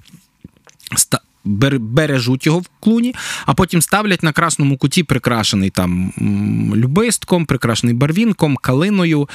бережуть 1.44 2.46
його 2.46 2.58
в 2.58 2.68
клуні, 2.80 3.14
а 3.46 3.54
потім 3.54 3.82
ставлять 3.82 4.22
на 4.22 4.32
красному 4.32 4.76
куті, 4.76 5.02
прикрашений 5.02 5.70
там 5.70 6.12
любистком, 6.76 7.46
прикрашений 7.46 7.94
барвінком, 7.94 8.56
калиною. 8.56 9.28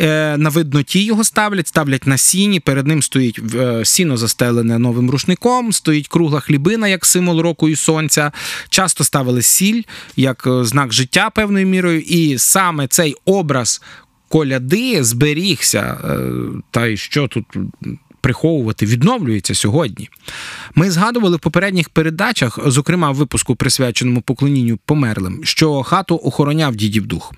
Е, 0.00 0.36
на 0.36 0.48
видноті 0.48 1.04
його 1.04 1.24
ставлять, 1.24 1.68
ставлять 1.68 2.06
на 2.06 2.16
сіні. 2.16 2.60
Перед 2.60 2.86
ним 2.86 3.02
стоїть 3.02 3.40
е, 3.54 3.84
сіно 3.84 4.16
застелене 4.16 4.78
новим 4.78 5.10
рушником, 5.10 5.72
стоїть 5.72 6.08
кругла 6.08 6.40
хлібина 6.40 6.88
як 6.88 7.06
символ 7.06 7.40
року 7.40 7.68
і 7.68 7.76
сонця. 7.76 8.32
Часто 8.68 9.04
ставили 9.04 9.42
сіль 9.42 9.82
як 10.16 10.46
е, 10.46 10.64
знак 10.64 10.92
життя 10.92 11.30
певною 11.30 11.66
мірою. 11.66 12.00
І 12.00 12.38
саме 12.38 12.86
цей 12.86 13.16
образ 13.24 13.82
коляди 14.28 15.04
зберігся. 15.04 15.98
Та 16.70 16.86
й 16.86 16.96
що 16.96 17.28
тут 17.28 17.44
приховувати, 18.26 18.86
відновлюється 18.86 19.54
сьогодні. 19.54 20.08
Ми 20.74 20.90
згадували 20.90 21.36
в 21.36 21.40
попередніх 21.40 21.88
передачах, 21.88 22.58
зокрема 22.66 23.10
в 23.10 23.14
випуску, 23.14 23.56
присвяченому 23.56 24.20
поклонінню 24.20 24.78
померлим, 24.84 25.40
що 25.44 25.82
хату 25.82 26.20
охороняв 26.24 26.76
дідів 26.76 27.06
дух. 27.06 27.32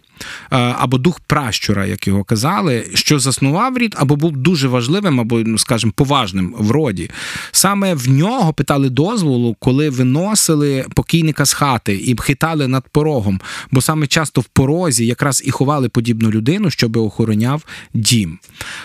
Або 0.51 0.99
дух 0.99 1.21
пращура, 1.21 1.87
як 1.87 2.07
його 2.07 2.25
казали, 2.25 2.87
що 2.95 3.19
заснував 3.19 3.79
рід, 3.79 3.95
або 3.99 4.17
був 4.17 4.37
дуже 4.37 4.69
важливим, 4.69 5.21
або, 5.21 5.39
ну, 5.39 5.59
скажімо, 5.59 5.93
поважним 5.97 6.55
в 6.59 6.71
роді. 6.71 7.11
Саме 7.53 7.95
в 7.95 8.09
нього 8.09 8.53
питали 8.53 8.91
дозволу, 8.91 9.57
коли 9.59 9.91
виносили 9.91 10.85
покійника 10.95 11.45
з 11.45 11.53
хати 11.53 11.95
і 11.95 12.17
хитали 12.21 12.69
над 12.69 12.89
порогом, 12.89 13.41
бо 13.71 13.81
саме 13.81 14.07
часто 14.07 14.41
в 14.41 14.45
порозі 14.45 15.07
якраз 15.07 15.43
і 15.45 15.51
ховали 15.51 15.89
подібну 15.89 16.31
людину, 16.31 16.71
щоб 16.71 16.97
охороняв 16.97 17.65
дім. 17.95 18.39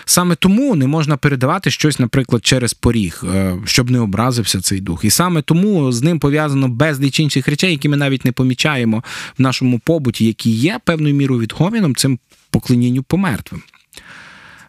Саме 0.04 0.34
тому 0.34 0.74
не 0.74 0.86
можна 0.86 1.16
передавати 1.16 1.70
щось, 1.70 1.98
наприклад, 1.98 2.46
через 2.46 2.74
поріг, 2.74 3.24
е, 3.34 3.56
щоб 3.64 3.90
не 3.90 4.00
образився 4.00 4.60
цей 4.60 4.80
дух. 4.80 5.04
І 5.04 5.10
саме 5.10 5.42
тому 5.42 5.92
з 5.92 6.02
ним 6.02 6.18
пов'язано 6.18 6.68
безліч 6.68 7.20
інших 7.20 7.48
речей, 7.48 7.70
які 7.70 7.88
ми 7.88 7.96
навіть 7.96 8.24
не 8.24 8.32
помічаємо 8.32 9.04
в 9.38 9.42
нашому 9.42 9.78
побуті, 9.78 10.26
які 10.26 10.50
є 10.50 10.80
певною 10.84 11.14
мірою 11.14 11.23
відгоміном 11.32 11.94
цим 11.94 12.18
поклонінню 12.50 13.02
помертвим. 13.02 13.62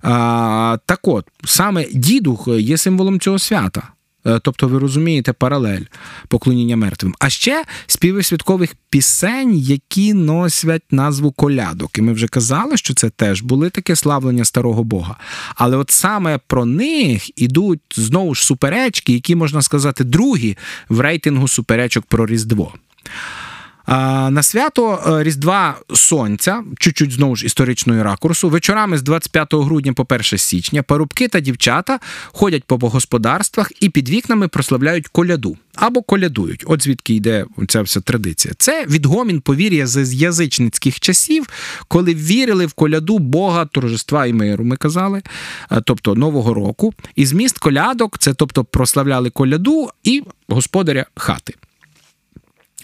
А, 0.02 0.78
Так 0.86 1.08
от, 1.08 1.28
саме 1.46 1.86
дідух 1.92 2.48
є 2.48 2.78
символом 2.78 3.20
цього 3.20 3.40
свята. 3.40 3.84
Е, 4.28 4.40
тобто, 4.40 4.68
ви 4.68 4.80
розумієте 4.80 5.34
паралель 5.34 5.82
поклоніння 6.28 6.78
мертвим. 6.78 7.16
А 7.20 7.30
ще 7.30 7.64
співи 7.88 8.24
святкових 8.24 8.76
пісень, 8.90 9.58
які 9.58 10.14
носять 10.14 10.84
назву 10.92 11.32
колядок. 11.32 11.98
І 11.98 12.02
ми 12.02 12.14
вже 12.14 12.28
казали, 12.28 12.78
що 12.78 12.94
це 12.94 13.10
теж 13.10 13.42
були 13.42 13.70
таке 13.70 13.96
славлення 13.96 14.46
старого 14.46 14.84
Бога. 14.84 15.16
Але 15.56 15.78
от 15.78 15.92
саме 15.92 16.40
про 16.48 16.66
них 16.66 17.40
ідуть 17.42 17.82
знову 17.96 18.36
ж 18.36 18.46
суперечки, 18.46 19.14
які 19.14 19.36
можна 19.36 19.62
сказати, 19.62 20.04
другі 20.04 20.58
в 20.90 21.00
рейтингу 21.00 21.48
суперечок 21.48 22.06
про 22.06 22.26
Різдво. 22.26 22.74
На 23.88 24.44
свято 24.44 25.00
е, 25.08 25.24
Різдва 25.24 25.76
Сонця, 25.94 26.64
чуть-чуть 26.80 27.12
знову 27.12 27.36
ж 27.36 27.46
історичної 27.46 28.04
ракурсу, 28.04 28.50
вечорами 28.50 28.98
з 28.98 29.02
25 29.02 29.54
грудня 29.54 29.94
по 29.94 30.06
1 30.10 30.24
січня 30.24 30.84
парубки 30.84 31.28
та 31.28 31.40
дівчата 31.40 32.00
ходять 32.26 32.64
по 32.64 32.78
господарствах 32.78 33.72
і 33.80 33.90
під 33.90 34.10
вікнами 34.10 34.48
прославляють 34.48 35.08
коляду 35.08 35.58
або 35.76 36.02
колядують. 36.02 36.64
От 36.68 36.84
звідки 36.84 37.14
йде 37.14 37.46
ця 37.68 37.82
вся 37.82 38.02
традиція. 38.02 38.54
Це 38.58 38.86
відгомін 38.90 39.42
повір'я 39.42 39.88
з 39.88 40.14
язичницьких 40.14 41.00
часів, 41.00 41.48
коли 41.88 42.14
вірили 42.14 42.66
в 42.66 42.74
коляду 42.74 43.20
Бога, 43.20 43.66
торжества 43.66 44.26
і 44.26 44.34
миру, 44.34 44.66
ми 44.66 44.78
казали, 44.78 45.22
е, 45.72 45.82
тобто 45.86 46.16
Нового 46.16 46.54
року. 46.54 46.94
І 47.16 47.26
зміст 47.26 47.58
колядок 47.58 48.18
це 48.18 48.34
тобто 48.34 48.64
прославляли 48.64 49.30
коляду 49.30 49.90
і 50.04 50.24
господаря 50.48 51.06
хати. 51.16 51.54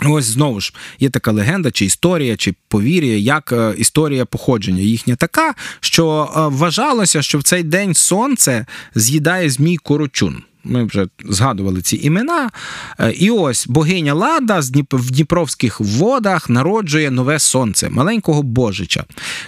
Ось 0.06 0.26
знову 0.26 0.62
ж 0.62 0.74
є 1.00 1.10
така 1.10 1.32
легенда, 1.32 1.72
чи 1.72 1.86
історія, 1.86 2.38
чи 2.38 2.54
повір'я, 2.68 3.18
як 3.18 3.52
е, 3.52 3.74
історія 3.78 4.26
походження 4.26 4.82
їхня 4.82 5.16
така, 5.16 5.54
що 5.80 6.30
е, 6.36 6.40
вважалося, 6.58 7.22
що 7.22 7.38
в 7.38 7.44
цей 7.44 7.64
день 7.64 7.94
сонце 7.94 8.66
з'їдає 8.96 9.50
змій 9.50 9.78
корочун. 9.78 10.44
Ми 10.64 10.84
вже 10.84 11.08
згадували 11.26 11.82
ці 11.82 11.98
імена. 11.98 12.50
Е, 13.00 13.12
і 13.12 13.30
ось 13.30 13.68
богиня 13.68 14.14
Лада 14.14 14.62
в 14.92 15.12
Дніпровських 15.12 15.80
водах 15.80 16.50
народжує 16.50 17.12
нове 17.12 17.40
сонце, 17.40 17.90
маленького 17.90 18.44
божича. 18.44 19.04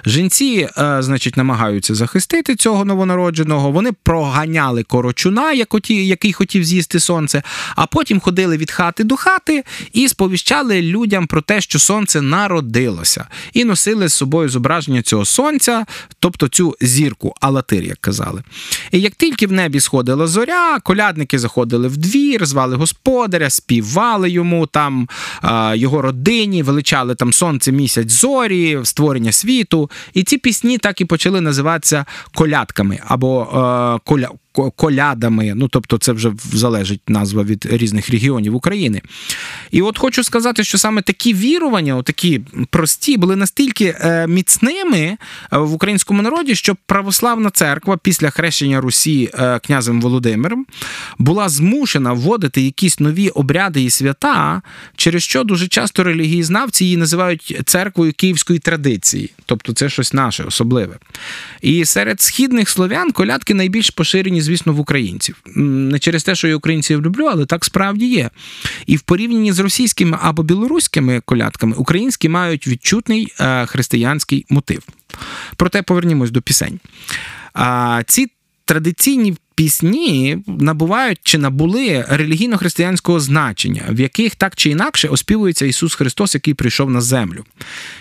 Жінці, 0.05 0.69
е, 0.77 0.97
значить, 0.99 1.37
намагаються 1.37 1.95
захистити 1.95 2.55
цього 2.55 2.85
новонародженого. 2.85 3.71
Вони 3.71 3.91
проганяли 4.03 4.83
корочуна, 4.83 5.51
який 5.87 6.33
хотів 6.33 6.63
з'їсти 6.63 6.99
сонце, 6.99 7.43
а 7.75 7.85
потім 7.85 8.19
ходили 8.19 8.57
від 8.57 8.71
хати 8.71 9.03
до 9.03 9.15
хати 9.15 9.63
і 9.93 10.07
сповіщали 10.07 10.81
людям 10.81 11.27
про 11.27 11.41
те, 11.41 11.61
що 11.61 11.79
сонце 11.79 12.21
народилося, 12.21 13.27
і 13.53 13.65
носили 13.65 14.07
з 14.07 14.13
собою 14.13 14.49
зображення 14.49 15.01
цього 15.01 15.25
сонця, 15.25 15.85
тобто 16.19 16.47
цю 16.47 16.75
зірку, 16.81 17.35
алатир, 17.41 17.83
як 17.83 17.97
казали. 17.97 18.43
І 18.91 19.01
як 19.01 19.15
тільки 19.15 19.47
в 19.47 19.51
небі 19.51 19.79
сходила 19.79 20.27
зоря, 20.27 20.79
коля 20.79 21.02
колядники 21.03 21.39
заходили 21.39 21.87
в 21.87 21.97
двір, 21.97 22.45
звали 22.45 22.75
господаря, 22.75 23.49
співали 23.49 24.29
йому 24.29 24.67
там 24.67 25.07
його 25.73 26.01
родині, 26.01 26.63
величали 26.63 27.15
там 27.15 27.33
сонце, 27.33 27.71
місяць, 27.71 28.11
зорі, 28.11 28.79
створення 28.83 29.31
світу. 29.31 29.89
І 30.13 30.23
ці 30.23 30.37
пісні 30.37 30.77
так 30.77 31.01
і 31.01 31.05
почали 31.05 31.41
називатися 31.41 32.05
колядками 32.33 32.99
або 33.07 34.01
коля 34.05 34.29
колядами. 34.75 35.53
Ну 35.55 35.67
тобто, 35.67 35.97
це 35.97 36.11
вже 36.11 36.31
залежить 36.53 37.01
назва 37.07 37.43
від 37.43 37.65
різних 37.65 38.09
регіонів 38.09 38.55
України. 38.55 39.01
І 39.71 39.81
от 39.81 39.97
хочу 39.97 40.23
сказати, 40.23 40.63
що 40.63 40.77
саме 40.77 41.01
такі 41.01 41.33
вірування, 41.33 42.01
такі 42.01 42.41
прості, 42.69 43.17
були 43.17 43.35
настільки 43.35 43.95
е, 43.99 44.27
міцними 44.27 44.99
е, 44.99 45.17
в 45.57 45.73
українському 45.73 46.21
народі, 46.21 46.55
що 46.55 46.75
православна 46.85 47.49
церква 47.49 47.97
після 47.97 48.29
хрещення 48.29 48.81
Русі 48.81 49.29
е, 49.33 49.59
князем 49.59 50.01
Володимиром 50.01 50.65
була 51.17 51.49
змушена 51.49 52.13
вводити 52.13 52.61
якісь 52.61 52.99
нові 52.99 53.29
обряди 53.29 53.83
і 53.83 53.89
свята, 53.89 54.61
через 54.95 55.23
що 55.23 55.43
дуже 55.43 55.67
часто 55.67 56.03
релігієзнавці 56.03 56.83
її 56.83 56.97
називають 56.97 57.61
церквою 57.65 58.13
київської 58.13 58.59
традиції, 58.59 59.31
тобто 59.45 59.73
це 59.73 59.89
щось 59.89 60.13
наше 60.13 60.43
особливе. 60.43 60.95
І 61.61 61.85
серед 61.85 62.21
східних 62.21 62.69
слов'ян 62.69 63.11
колядки 63.11 63.53
найбільш 63.53 63.89
поширені 63.89 64.41
звісно, 64.43 64.73
в 64.73 64.79
українців. 64.79 65.41
Не 65.55 65.99
через 65.99 66.23
те, 66.23 66.35
що 66.35 66.47
я 66.47 66.55
українців 66.55 67.01
люблю, 67.01 67.25
але 67.25 67.45
так 67.45 67.65
справді 67.65 68.07
є. 68.07 68.29
І 68.85 68.95
в 68.95 69.01
порівнянні 69.01 69.51
з 69.51 69.59
російськими 69.59 70.17
або 70.21 70.43
білоруськими 70.43 71.21
колядками 71.25 71.75
українські 71.75 72.29
мають 72.29 72.67
відчутний 72.67 73.33
е, 73.39 73.65
християнський 73.65 74.45
мотив. 74.49 74.83
Проте 75.55 75.81
повернімось 75.81 76.31
до 76.31 76.41
пісень. 76.41 76.79
Ці 78.07 78.27
традиційні 78.65 79.35
пісні 79.55 80.37
набувають 80.47 81.19
чи 81.23 81.37
набули 81.37 82.05
релігійно-християнського 82.09 83.19
значення, 83.19 83.83
в 83.89 83.99
яких 83.99 84.35
так 84.35 84.55
чи 84.55 84.69
інакше 84.69 85.07
оспівується 85.07 85.65
Ісус 85.65 85.95
Христос, 85.95 86.33
який 86.35 86.53
прийшов 86.53 86.89
на 86.89 87.01
землю. 87.01 87.43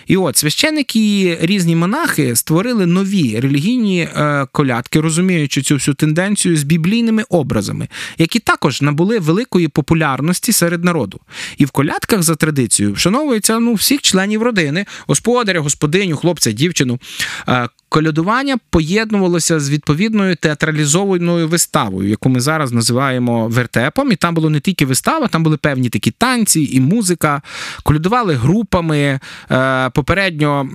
І 0.07 0.17
от 0.17 0.37
священники 0.37 0.99
і 0.99 1.37
різні 1.41 1.75
монахи 1.75 2.35
створили 2.35 2.85
нові 2.85 3.39
релігійні 3.39 3.99
е, 4.01 4.47
колядки, 4.51 4.99
розуміючи 4.99 5.61
цю 5.61 5.75
всю 5.75 5.95
тенденцію 5.95 6.57
з 6.57 6.63
біблійними 6.63 7.23
образами, 7.29 7.87
які 8.17 8.39
також 8.39 8.81
набули 8.81 9.19
великої 9.19 9.67
популярності 9.67 10.51
серед 10.51 10.83
народу. 10.83 11.19
І 11.57 11.65
в 11.65 11.71
колядках 11.71 12.23
за 12.23 12.35
традицією 12.35 12.95
вшановується 12.95 13.59
ну, 13.59 13.73
всіх 13.73 14.01
членів 14.01 14.43
родини, 14.43 14.85
господаря, 15.07 15.59
господиню, 15.59 16.15
хлопця, 16.15 16.51
дівчину. 16.51 16.99
Е, 17.47 17.69
колядування 17.93 18.57
поєднувалося 18.69 19.59
з 19.59 19.69
відповідною 19.69 20.35
театралізованою 20.35 21.42
виставою, 21.47 22.09
яку 22.09 22.29
ми 22.29 22.39
зараз 22.39 22.71
називаємо 22.71 23.47
вертепом. 23.47 24.11
І 24.11 24.15
там 24.15 24.35
було 24.35 24.49
не 24.49 24.59
тільки 24.59 24.85
вистава, 24.85 25.27
там 25.27 25.43
були 25.43 25.57
певні 25.57 25.89
такі 25.89 26.11
танці 26.11 26.69
і 26.71 26.79
музика. 26.79 27.41
Колядували 27.83 28.33
групами, 28.33 29.19
е, 29.51 29.89
попередньо 29.89 30.69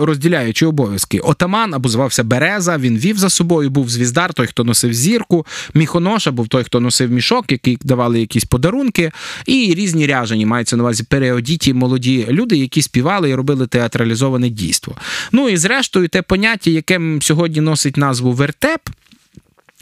розділяючи 0.00 0.66
обов'язки. 0.66 1.18
Отаман 1.18 1.74
або 1.74 1.88
звався 1.88 2.24
Береза, 2.24 2.78
він 2.78 2.98
вів 2.98 3.18
за 3.18 3.30
собою, 3.30 3.70
був 3.70 3.90
звіздар, 3.90 4.34
той, 4.34 4.46
хто 4.46 4.64
носив 4.64 4.94
зірку, 4.94 5.46
міхоноша 5.74 6.30
був 6.30 6.48
той, 6.48 6.64
хто 6.64 6.80
носив 6.80 7.10
мішок, 7.10 7.52
який 7.52 7.78
давали 7.82 8.20
якісь 8.20 8.44
подарунки, 8.44 9.10
і 9.46 9.74
різні 9.74 10.06
ряжені 10.06 10.46
мається 10.46 10.76
на 10.76 10.82
увазі 10.82 11.02
переодіті 11.02 11.74
молоді 11.74 12.26
люди, 12.30 12.56
які 12.56 12.82
співали 12.82 13.30
і 13.30 13.34
робили 13.34 13.66
театралізоване 13.66 14.48
дійство. 14.48 14.96
Ну 15.32 15.48
і 15.48 15.56
зрештою 15.56 16.08
те 16.08 16.22
поняття, 16.22 16.70
яке 16.70 17.00
сьогодні 17.20 17.60
носить 17.60 17.96
назву 17.96 18.32
вертеп, 18.32 18.80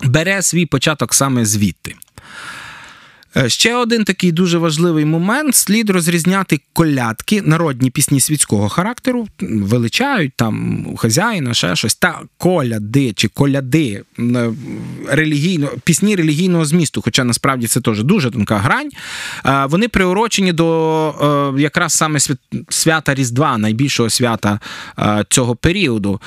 бере 0.02 0.42
свій 0.42 0.66
початок 0.66 1.14
саме 1.14 1.44
звідти. 1.44 1.94
Е, 3.36 3.48
ще 3.48 3.74
один 3.74 4.04
такий 4.04 4.32
дуже 4.32 4.58
важливий 4.58 5.04
момент: 5.04 5.54
слід 5.54 5.90
розрізняти 5.90 6.60
колядки, 6.72 7.42
народні 7.42 7.90
пісні 7.90 8.20
світського 8.20 8.68
характеру, 8.68 9.28
величають 9.40 10.32
там 10.36 10.84
хазяїна, 10.96 11.54
ще 11.54 11.76
щось, 11.76 11.94
та 11.94 12.20
коляди 12.38 13.12
чи 13.12 13.28
коляди 13.28 14.02
е, 14.18 14.50
релігійно, 15.08 15.68
пісні 15.84 16.16
релігійного 16.16 16.64
змісту, 16.64 17.02
хоча 17.02 17.24
насправді 17.24 17.66
це 17.66 17.80
теж 17.80 18.02
дуже 18.02 18.30
тонка 18.30 18.58
грань. 18.58 18.90
Е, 19.46 19.66
вони 19.66 19.88
приурочені 19.88 20.52
до 20.52 21.54
якраз 21.58 21.92
саме 21.92 22.18
свята 22.68 23.14
Різдва, 23.14 23.58
найбільшого 23.58 24.10
свята 24.10 24.60
цього 25.28 25.56
періоду. 25.56 26.20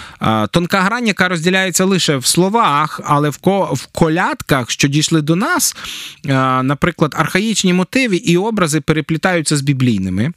Тонка 0.52 0.82
грань, 0.82 1.08
яка 1.08 1.28
розділяється 1.28 1.86
лише 1.86 2.18
в 2.18 2.26
словах, 2.26 3.02
але 3.04 3.30
в 3.30 3.88
колядках, 3.92 4.72
що 4.72 4.88
дійшли 4.88 5.22
до 5.22 5.36
нас, 5.36 5.76
наприклад 6.64 6.91
наприклад, 6.92 7.26
архаїчні 7.26 7.74
мотиви 7.74 8.16
і 8.16 8.38
образи 8.38 8.82
переплітаються 8.82 9.58
з 9.58 9.62
біблійними, 9.62 10.32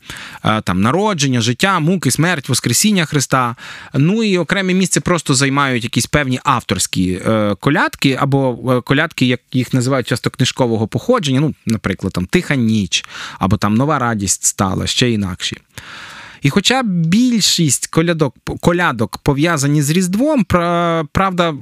там 0.65 0.81
народження, 0.81 1.41
життя, 1.41 1.81
муки, 1.81 2.11
смерть, 2.11 2.49
Воскресіння 2.49 3.05
Христа. 3.05 3.57
Ну 3.95 4.23
і 4.23 4.39
окреме 4.39 4.75
місце 4.75 5.01
просто 5.01 5.35
займають 5.35 5.85
якісь 5.85 6.07
певні 6.07 6.41
авторські 6.45 7.21
е, 7.27 7.57
колядки, 7.61 8.19
або 8.21 8.73
е, 8.73 8.81
колядки, 8.81 9.27
як 9.27 9.41
їх 9.53 9.75
називають 9.75 10.07
часто 10.07 10.31
книжкового 10.31 10.87
походження. 10.87 11.41
Ну, 11.41 11.55
наприклад, 11.67 12.13
там 12.13 12.27
Тиха 12.27 12.55
ніч, 12.55 13.05
або 13.39 13.57
там 13.57 13.75
Нова 13.75 13.99
радість 13.99 14.45
стала, 14.45 14.87
ще 14.87 15.11
інакші. 15.11 15.57
І 16.43 16.51
хоча 16.51 16.83
більшість 16.83 17.87
колядок 17.87 18.37
колядок 18.61 19.19
пов'язані 19.19 19.83
з 19.83 19.91
Різдвом, 19.91 20.45
правда, 21.13 21.55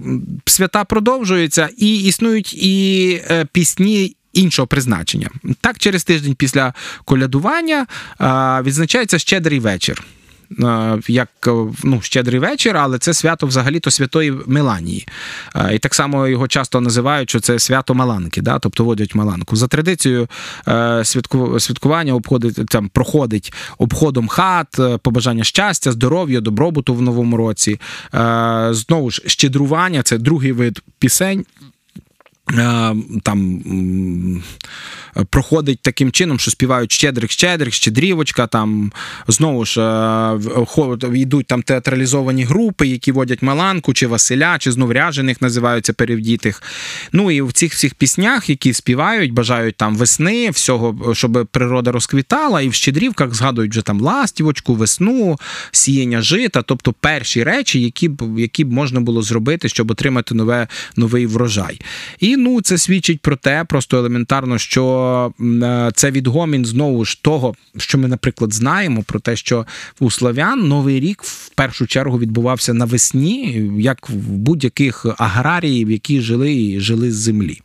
свята 0.46 0.84
продовжуються 0.84 1.68
і 1.76 2.04
існують 2.04 2.54
і 2.54 3.20
е, 3.30 3.46
пісні. 3.52 4.16
Іншого 4.32 4.66
призначення 4.66 5.30
так, 5.60 5.78
через 5.78 6.04
тиждень 6.04 6.34
після 6.34 6.74
колядування 7.04 7.86
відзначається 8.62 9.18
щедрий 9.18 9.60
вечір. 9.60 10.04
Е, 10.60 10.98
як 11.08 11.28
е, 11.46 11.50
ну, 11.84 12.00
щедрий 12.00 12.40
вечір, 12.40 12.76
але 12.76 12.98
це 12.98 13.14
свято 13.14 13.46
взагалі-то 13.46 13.90
святої 13.90 14.34
Меланії. 14.46 15.08
Е, 15.56 15.74
і 15.74 15.78
так 15.78 15.94
само 15.94 16.28
його 16.28 16.48
часто 16.48 16.80
називають, 16.80 17.30
що 17.30 17.40
це 17.40 17.58
свято 17.58 17.94
Маланки, 17.94 18.42
да? 18.42 18.58
тобто 18.58 18.84
водять 18.84 19.14
Маланку. 19.14 19.56
За 19.56 19.68
традицією 19.68 20.28
святкування 21.58 22.14
обходить, 22.14 22.66
там, 22.68 22.88
проходить 22.88 23.52
обходом 23.78 24.28
хат, 24.28 24.80
побажання 25.02 25.44
щастя, 25.44 25.92
здоров'я, 25.92 26.40
добробуту 26.40 26.94
в 26.94 27.02
новому 27.02 27.36
році. 27.36 27.80
Знову 28.70 29.10
ж 29.10 29.22
щедрування 29.26 30.02
це 30.02 30.18
другий 30.18 30.52
вид 30.52 30.82
пісень. 30.98 31.44
Е, 32.50 32.94
там 33.22 33.62
проходить 35.30 35.78
таким 35.82 36.12
чином, 36.12 36.38
що 36.38 36.50
співають 36.50 36.92
щедрик, 36.92 37.30
щедрик, 37.30 37.74
щедрівочка. 37.74 38.46
Там 38.46 38.92
знову 39.28 39.64
ж 39.64 39.80
е, 39.80 41.18
йдуть 41.18 41.46
там 41.46 41.62
театралізовані 41.62 42.44
групи, 42.44 42.86
які 42.86 43.12
водять 43.12 43.42
Маланку, 43.42 43.94
чи 43.94 44.06
Василя, 44.06 44.58
чи 44.58 44.72
зновряжених 44.72 45.42
називаються 45.42 45.92
перевдітих. 45.92 46.62
Ну 47.12 47.30
і 47.30 47.42
в 47.42 47.52
цих 47.52 47.72
всіх 47.72 47.94
піснях, 47.94 48.50
які 48.50 48.72
співають, 48.72 49.32
бажають 49.32 49.76
там 49.76 49.96
весни, 49.96 50.50
всього, 50.50 51.14
щоб 51.14 51.48
природа 51.50 51.92
розквітала, 51.92 52.60
і 52.60 52.68
в 52.68 52.74
щедрівках 52.74 53.34
згадують 53.34 53.72
вже 53.72 53.82
там 53.82 54.00
ластівочку, 54.00 54.74
весну, 54.74 55.38
сіяння 55.70 56.22
жита, 56.22 56.62
тобто 56.62 56.92
перші 56.92 57.42
речі, 57.42 57.80
які 57.80 58.08
б 58.08 58.38
які 58.38 58.64
б 58.64 58.72
можна 58.72 59.00
було 59.00 59.22
зробити, 59.22 59.68
щоб 59.68 59.90
отримати 59.90 60.34
нове, 60.34 60.68
новий 60.96 61.26
врожай. 61.26 61.80
І 62.18 62.31
ну 62.36 62.60
це 62.60 62.78
свідчить 62.78 63.20
про 63.20 63.36
те, 63.36 63.64
просто 63.64 63.96
елементарно, 63.98 64.58
що 64.58 65.32
е, 65.40 65.90
це 65.94 66.10
відгомін 66.10 66.64
знову 66.64 67.04
ж 67.04 67.22
того, 67.22 67.54
що 67.76 67.98
ми, 67.98 68.08
наприклад, 68.08 68.54
знаємо 68.54 69.02
про 69.02 69.20
те, 69.20 69.36
що 69.36 69.66
у 70.00 70.10
славян 70.10 70.68
новий 70.68 71.00
рік 71.00 71.22
в 71.22 71.48
першу 71.48 71.86
чергу 71.86 72.18
відбувався 72.18 72.74
навесні, 72.74 73.70
як 73.78 74.10
в 74.10 74.14
будь-яких 74.16 75.06
аграріїв, 75.18 75.90
які 75.90 76.20
жили 76.20 76.54
і 76.54 76.80
жили 76.80 77.12
з 77.12 77.14
землі. 77.14 77.60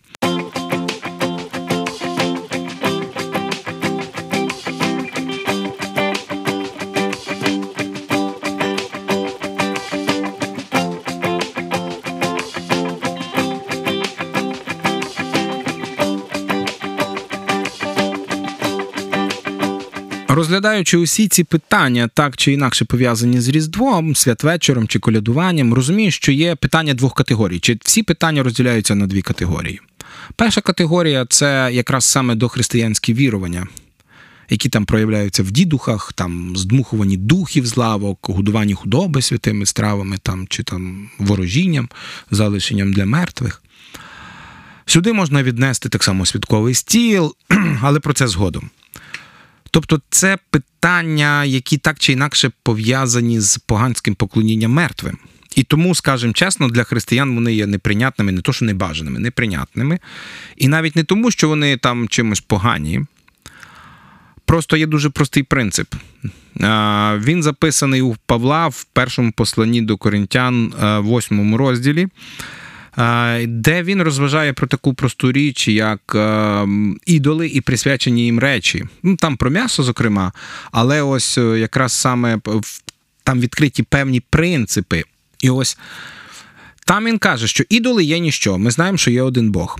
Розглядаючи 20.37 20.97
усі 20.97 21.27
ці 21.27 21.43
питання, 21.43 22.09
так 22.13 22.37
чи 22.37 22.51
інакше 22.51 22.85
пов'язані 22.85 23.41
з 23.41 23.47
Різдвом, 23.47 24.15
святвечором 24.15 24.87
чи 24.87 24.99
колядуванням, 24.99 25.73
розумію, 25.73 26.11
що 26.11 26.31
є 26.31 26.55
питання 26.55 26.93
двох 26.93 27.13
категорій. 27.13 27.59
Чи 27.59 27.77
всі 27.81 28.03
питання 28.03 28.43
розділяються 28.43 28.95
на 28.95 29.07
дві 29.07 29.21
категорії? 29.21 29.81
Перша 30.35 30.61
категорія 30.61 31.25
це 31.29 31.69
якраз 31.71 32.05
саме 32.05 32.35
дохристиянські 32.35 33.13
вірування, 33.13 33.67
які 34.49 34.69
там 34.69 34.85
проявляються 34.85 35.43
в 35.43 35.51
дідухах, 35.51 36.13
там 36.13 36.57
здмухувані 36.57 37.17
духів 37.17 37.65
з 37.65 37.77
лавок, 37.77 38.29
годуванні 38.29 38.73
худоби 38.73 39.21
святими 39.21 39.65
стравами 39.65 40.17
там, 40.23 40.47
чи 40.47 40.63
там 40.63 41.09
ворожінням, 41.19 41.89
залишенням 42.31 42.93
для 42.93 43.05
мертвих. 43.05 43.61
Сюди 44.85 45.13
можна 45.13 45.43
віднести 45.43 45.89
так 45.89 46.03
само 46.03 46.25
святковий 46.25 46.73
стіл, 46.73 47.35
але 47.81 47.99
про 47.99 48.13
це 48.13 48.27
згодом. 48.27 48.69
Тобто 49.71 50.01
це 50.09 50.37
питання, 50.49 51.45
які 51.45 51.77
так 51.77 51.99
чи 51.99 52.13
інакше 52.13 52.51
пов'язані 52.63 53.39
з 53.39 53.57
поганським 53.57 54.15
поклонінням 54.15 54.71
мертвим. 54.71 55.17
І 55.55 55.63
тому, 55.63 55.95
скажімо 55.95 56.33
чесно, 56.33 56.67
для 56.67 56.83
християн 56.83 57.35
вони 57.35 57.53
є 57.53 57.67
неприйнятними, 57.67 58.31
не 58.31 58.41
то, 58.41 58.53
що 58.53 58.65
небажаними, 58.65 59.19
неприйнятними. 59.19 59.99
І 60.57 60.67
навіть 60.67 60.95
не 60.95 61.03
тому, 61.03 61.31
що 61.31 61.47
вони 61.47 61.77
там 61.77 62.07
чимось 62.07 62.41
погані. 62.41 63.01
Просто 64.45 64.77
є 64.77 64.85
дуже 64.85 65.09
простий 65.09 65.43
принцип. 65.43 65.95
Він 67.15 67.43
записаний 67.43 68.01
у 68.01 68.15
Павла 68.25 68.67
в 68.67 68.83
першому 68.83 69.31
посланні 69.31 69.81
до 69.81 69.97
Коринтян, 69.97 70.73
восьмому 70.99 71.57
розділі 71.57 72.07
де 73.47 73.83
він 73.83 74.01
розважає 74.01 74.53
про 74.53 74.67
таку 74.67 74.93
просту 74.93 75.31
річ, 75.31 75.67
як 75.67 76.15
е, 76.15 76.67
ідоли 77.05 77.47
і 77.47 77.61
присвячені 77.61 78.25
їм 78.25 78.39
речі. 78.39 78.85
Ну 79.03 79.15
там 79.15 79.37
про 79.37 79.49
м'ясо, 79.49 79.83
зокрема, 79.83 80.31
але 80.71 81.01
ось 81.01 81.37
е, 81.37 81.59
якраз 81.59 81.93
саме 81.93 82.39
там 83.23 83.39
відкриті 83.39 83.83
певні 83.89 84.19
принципи. 84.19 85.03
І 85.39 85.49
ось 85.49 85.77
там 86.85 87.05
він 87.05 87.17
каже, 87.17 87.47
що 87.47 87.63
ідоли 87.69 88.03
є 88.03 88.19
ніщо. 88.19 88.57
Ми 88.57 88.71
знаємо, 88.71 88.97
що 88.97 89.11
є 89.11 89.21
один 89.21 89.51
Бог. 89.51 89.79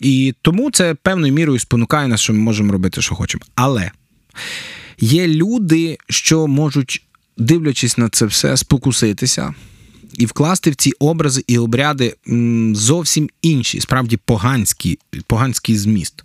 І 0.00 0.34
тому 0.42 0.70
це 0.70 0.94
певною 0.94 1.32
мірою 1.32 1.58
спонукає 1.58 2.08
нас, 2.08 2.20
що 2.20 2.32
ми 2.32 2.38
можемо 2.38 2.72
робити, 2.72 3.02
що 3.02 3.14
хочемо. 3.14 3.44
Але 3.54 3.90
є 4.98 5.28
люди, 5.28 5.98
що 6.08 6.46
можуть, 6.46 7.02
дивлячись 7.36 7.98
на 7.98 8.08
це 8.08 8.26
все, 8.26 8.56
спокуситися 8.56 9.54
і 10.14 10.26
вкласти 10.26 10.70
в 10.70 10.74
ці 10.74 10.92
образи 10.98 11.44
і 11.46 11.58
обряди 11.58 12.14
зовсім 12.72 13.28
інші, 13.42 13.80
справді 13.80 14.16
поганський, 14.16 14.98
поганський 15.26 15.76
зміст, 15.76 16.24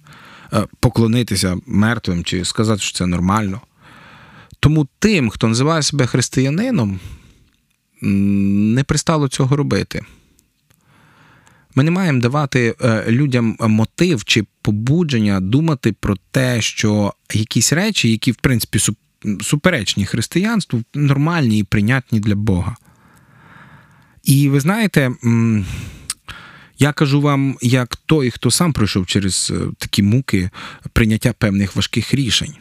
е, 0.53 0.65
поклонитися 0.79 1.57
мертвим 1.65 2.23
чи 2.23 2.45
сказати, 2.45 2.81
що 2.81 2.97
це 2.97 3.05
нормально. 3.05 3.61
Тому 4.59 4.87
тим, 4.99 5.29
хто 5.29 5.47
називає 5.47 5.83
себе 5.83 6.05
християнином, 6.05 6.99
не 8.01 8.83
пристало 8.83 9.27
цього 9.27 9.55
робити. 9.55 10.05
Ми 11.75 11.83
не 11.83 11.91
маємо 11.91 12.21
давати 12.21 12.75
е, 12.81 13.05
людям 13.07 13.57
мотив 13.59 14.23
чи 14.23 14.45
побудження 14.61 15.39
думати 15.39 15.95
про 15.99 16.15
те, 16.31 16.61
що 16.61 17.13
якісь 17.33 17.73
речі, 17.73 18.11
які, 18.11 18.31
в 18.31 18.35
принципі, 18.35 18.79
суперечні 19.41 20.05
християнству, 20.05 20.83
нормальні 20.93 21.59
і 21.59 21.63
прийнятні 21.63 22.19
для 22.19 22.35
Бога. 22.35 22.75
І 24.25 24.49
ви 24.49 24.59
знаєте, 24.59 25.11
я 26.79 26.93
кажу 26.93 27.21
вам, 27.21 27.57
як 27.61 27.95
той, 27.95 28.31
хто 28.31 28.51
сам 28.51 28.73
пройшов 28.73 29.05
через 29.05 29.53
е, 29.55 29.59
такі 29.77 30.03
муки 30.03 30.49
прийняття 30.93 31.33
певних 31.33 31.75
важких 31.75 32.13
рішень. 32.13 32.53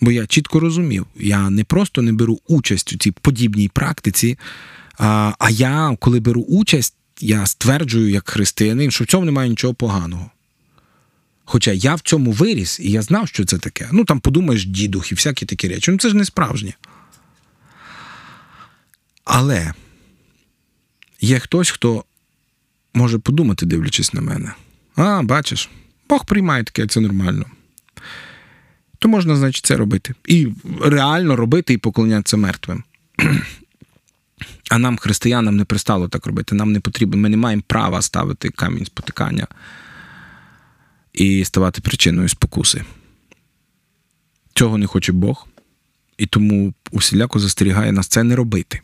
Бо 0.00 0.12
я 0.12 0.26
чітко 0.26 0.60
розумів, 0.60 1.06
я 1.16 1.50
не 1.50 1.64
просто 1.64 2.02
не 2.02 2.12
беру 2.12 2.40
участь 2.48 2.92
у 2.92 2.98
цій 2.98 3.10
подібній 3.10 3.68
практиці, 3.68 4.38
а 4.98 5.48
я, 5.50 5.96
коли 6.00 6.20
беру 6.20 6.42
участь, 6.42 6.94
я 7.20 7.46
стверджую 7.46 8.10
як 8.10 8.30
християнин, 8.30 8.90
що 8.90 9.04
в 9.04 9.06
цьому 9.06 9.26
немає 9.26 9.50
нічого 9.50 9.74
поганого. 9.74 10.30
Хоча 11.44 11.72
я 11.72 11.94
в 11.94 12.00
цьому 12.00 12.32
виріс, 12.32 12.80
і 12.80 12.90
я 12.90 13.02
знав, 13.02 13.28
що 13.28 13.44
це 13.44 13.58
таке. 13.58 13.88
Ну 13.92 14.04
там 14.04 14.20
подумаєш, 14.20 14.66
дідух 14.66 15.12
і 15.12 15.14
всякі 15.14 15.46
такі 15.46 15.68
речі. 15.68 15.90
Ну 15.90 15.98
це 15.98 16.08
ж 16.08 16.16
не 16.16 16.24
справжнє. 16.24 16.74
Але 19.24 19.72
є 21.20 21.38
хтось, 21.38 21.70
хто 21.70 22.04
може 22.94 23.18
подумати, 23.18 23.66
дивлячись 23.66 24.14
на 24.14 24.20
мене. 24.20 24.52
А, 24.96 25.22
бачиш, 25.22 25.70
Бог 26.08 26.26
приймає 26.26 26.64
таке, 26.64 26.86
це 26.86 27.00
нормально. 27.00 27.46
То 28.98 29.08
можна, 29.08 29.36
значить, 29.36 29.66
це 29.66 29.76
робити. 29.76 30.14
І 30.24 30.48
реально 30.80 31.36
робити 31.36 31.72
і 31.74 31.78
поклонятися 31.78 32.36
мертвим. 32.36 32.84
А 34.70 34.78
нам, 34.78 34.96
християнам, 34.96 35.56
не 35.56 35.64
пристало 35.64 36.08
так 36.08 36.26
робити. 36.26 36.54
Нам 36.54 36.72
не 36.72 36.80
потрібно, 36.80 37.16
ми 37.16 37.28
не 37.28 37.36
маємо 37.36 37.62
права 37.66 38.02
ставити 38.02 38.48
камінь 38.50 38.86
спотикання 38.86 39.46
і 41.12 41.44
ставати 41.44 41.80
причиною 41.80 42.28
спокуси. 42.28 42.84
Цього 44.54 44.78
не 44.78 44.86
хоче 44.86 45.12
Бог, 45.12 45.46
і 46.18 46.26
тому 46.26 46.74
усіляко 46.90 47.38
застерігає 47.38 47.92
нас 47.92 48.08
це 48.08 48.22
не 48.22 48.36
робити. 48.36 48.80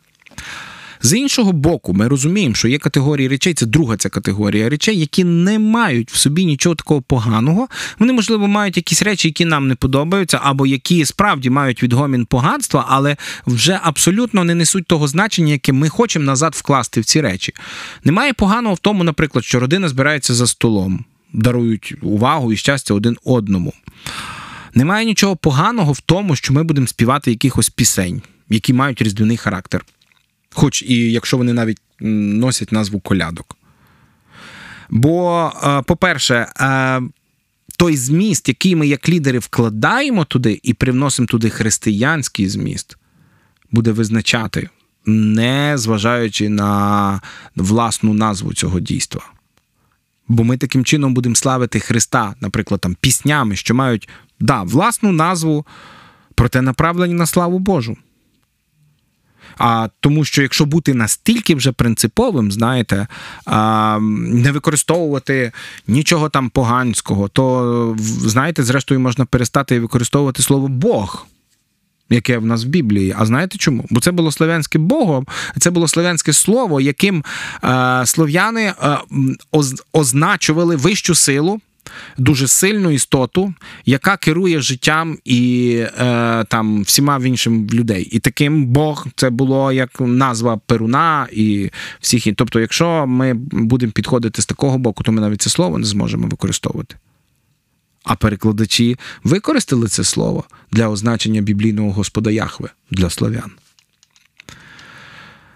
З 1.02 1.18
іншого 1.18 1.52
боку, 1.52 1.94
ми 1.94 2.08
розуміємо, 2.08 2.54
що 2.54 2.68
є 2.68 2.78
категорії 2.78 3.28
речей, 3.28 3.54
це 3.54 3.66
друга 3.66 3.96
ця 3.96 4.08
категорія 4.08 4.68
речей, 4.68 4.98
які 4.98 5.24
не 5.24 5.58
мають 5.58 6.10
в 6.10 6.16
собі 6.16 6.44
нічого 6.44 6.74
такого 6.74 7.02
поганого. 7.02 7.68
Вони, 7.98 8.12
можливо, 8.12 8.48
мають 8.48 8.76
якісь 8.76 9.02
речі, 9.02 9.28
які 9.28 9.44
нам 9.44 9.68
не 9.68 9.74
подобаються, 9.74 10.40
або 10.42 10.66
які 10.66 11.04
справді 11.04 11.50
мають 11.50 11.82
відгомін 11.82 12.26
поганства, 12.26 12.86
але 12.88 13.16
вже 13.46 13.80
абсолютно 13.82 14.44
не 14.44 14.54
несуть 14.54 14.86
того 14.86 15.08
значення, 15.08 15.52
яке 15.52 15.72
ми 15.72 15.88
хочемо 15.88 16.24
назад 16.24 16.54
вкласти 16.54 17.00
в 17.00 17.04
ці 17.04 17.20
речі. 17.20 17.52
Немає 18.04 18.32
поганого 18.32 18.74
в 18.74 18.78
тому, 18.78 19.04
наприклад, 19.04 19.44
що 19.44 19.60
родина 19.60 19.88
збирається 19.88 20.34
за 20.34 20.46
столом, 20.46 21.04
дарують 21.32 21.94
увагу 22.02 22.52
і 22.52 22.56
щастя 22.56 22.94
один 22.94 23.16
одному. 23.24 23.72
Немає 24.74 25.06
нічого 25.06 25.36
поганого 25.36 25.92
в 25.92 26.00
тому, 26.00 26.36
що 26.36 26.54
ми 26.54 26.62
будемо 26.62 26.86
співати 26.86 27.30
якихось 27.30 27.70
пісень, 27.70 28.22
які 28.48 28.72
мають 28.72 29.02
різдвяний 29.02 29.36
характер. 29.36 29.84
Хоч 30.52 30.82
і 30.82 31.12
якщо 31.12 31.36
вони 31.36 31.52
навіть 31.52 31.78
носять 32.00 32.72
назву 32.72 33.00
колядок. 33.00 33.56
Бо, 34.90 35.52
е, 35.64 35.82
по-перше, 35.82 36.46
е, 36.60 37.00
той 37.78 37.96
зміст, 37.96 38.48
який 38.48 38.76
ми 38.76 38.86
як 38.86 39.08
лідери 39.08 39.38
вкладаємо 39.38 40.24
туди 40.24 40.60
і 40.62 40.74
привносимо 40.74 41.26
туди 41.26 41.50
християнський 41.50 42.48
зміст, 42.48 42.96
буде 43.70 43.92
визначати, 43.92 44.68
не 45.06 45.72
зважаючи 45.78 46.48
на 46.48 47.20
власну 47.56 48.14
назву 48.14 48.54
цього 48.54 48.80
дійства. 48.80 49.22
Бо 50.28 50.44
ми 50.44 50.56
таким 50.56 50.84
чином 50.84 51.14
будемо 51.14 51.34
славити 51.34 51.80
Христа, 51.80 52.34
наприклад, 52.40 52.80
там, 52.80 52.96
піснями, 53.00 53.56
що 53.56 53.74
мають 53.74 54.08
да, 54.40 54.62
власну 54.62 55.12
назву, 55.12 55.66
проте 56.34 56.62
направлені 56.62 57.14
на 57.14 57.26
славу 57.26 57.58
Божу. 57.58 57.96
А 59.58 59.88
тому, 60.00 60.24
що 60.24 60.42
якщо 60.42 60.64
бути 60.64 60.94
настільки 60.94 61.54
вже 61.54 61.72
принциповим, 61.72 62.52
знаєте, 62.52 63.06
а, 63.46 63.98
не 64.00 64.52
використовувати 64.52 65.52
нічого 65.86 66.28
там 66.28 66.50
поганського, 66.50 67.28
то 67.28 67.96
знаєте, 67.98 68.62
зрештою 68.62 69.00
можна 69.00 69.24
перестати 69.24 69.80
використовувати 69.80 70.42
слово 70.42 70.68
Бог. 70.68 71.26
Яке 72.10 72.38
в 72.38 72.46
нас 72.46 72.64
в 72.64 72.68
Біблії. 72.68 73.14
А 73.18 73.26
знаєте 73.26 73.58
чому? 73.58 73.84
Бо 73.90 74.00
це 74.00 74.12
було 74.12 74.32
слов'янське 74.32 74.78
Богом, 74.78 75.26
це 75.58 75.70
було 75.70 75.88
слов'янське 75.88 76.32
слово, 76.32 76.80
яким 76.80 77.24
е, 77.64 78.02
слов'яни 78.06 78.62
е, 78.62 78.98
оз, 79.50 79.82
означували 79.92 80.76
вищу 80.76 81.14
силу, 81.14 81.60
дуже 82.18 82.48
сильну 82.48 82.90
істоту, 82.90 83.54
яка 83.84 84.16
керує 84.16 84.60
життям 84.60 85.18
і 85.24 85.74
е, 85.98 86.44
там 86.44 86.82
всіма 86.82 87.20
іншим 87.24 87.68
людей. 87.72 88.02
І 88.02 88.18
таким 88.18 88.66
Бог 88.66 89.06
це 89.16 89.30
було 89.30 89.72
як 89.72 90.00
назва 90.00 90.56
Перуна 90.56 91.28
і 91.32 91.70
всіх. 92.00 92.26
Тобто, 92.36 92.60
якщо 92.60 93.06
ми 93.06 93.34
будемо 93.34 93.92
підходити 93.92 94.42
з 94.42 94.46
такого 94.46 94.78
боку, 94.78 95.04
то 95.04 95.12
ми 95.12 95.20
навіть 95.20 95.42
це 95.42 95.50
слово 95.50 95.78
не 95.78 95.84
зможемо 95.84 96.26
використовувати. 96.28 96.96
А 98.04 98.14
перекладачі 98.14 98.98
використали 99.24 99.88
це 99.88 100.04
слово 100.04 100.44
для 100.72 100.88
означення 100.88 101.40
біблійного 101.40 101.92
Господа 101.92 102.30
Яхве 102.30 102.68
для 102.90 103.10
слов'ян. 103.10 103.50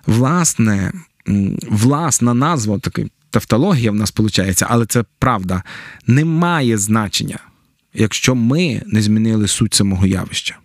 Власне, 0.07 0.93
власна 1.69 2.35
назва 2.35 2.79
такий 2.79 3.11
тавтологія 3.31 3.91
в 3.91 3.95
нас 3.95 4.13
виходить, 4.17 4.63
але 4.67 4.87
це 4.87 5.05
правда, 5.19 5.63
не 6.07 6.25
має 6.25 6.79
значення, 6.79 7.39
якщо 7.95 8.35
ми 8.35 8.83
не 8.87 9.03
змінили 9.03 9.49
суть 9.49 9.75
самого 9.75 10.07
явища. 10.07 10.59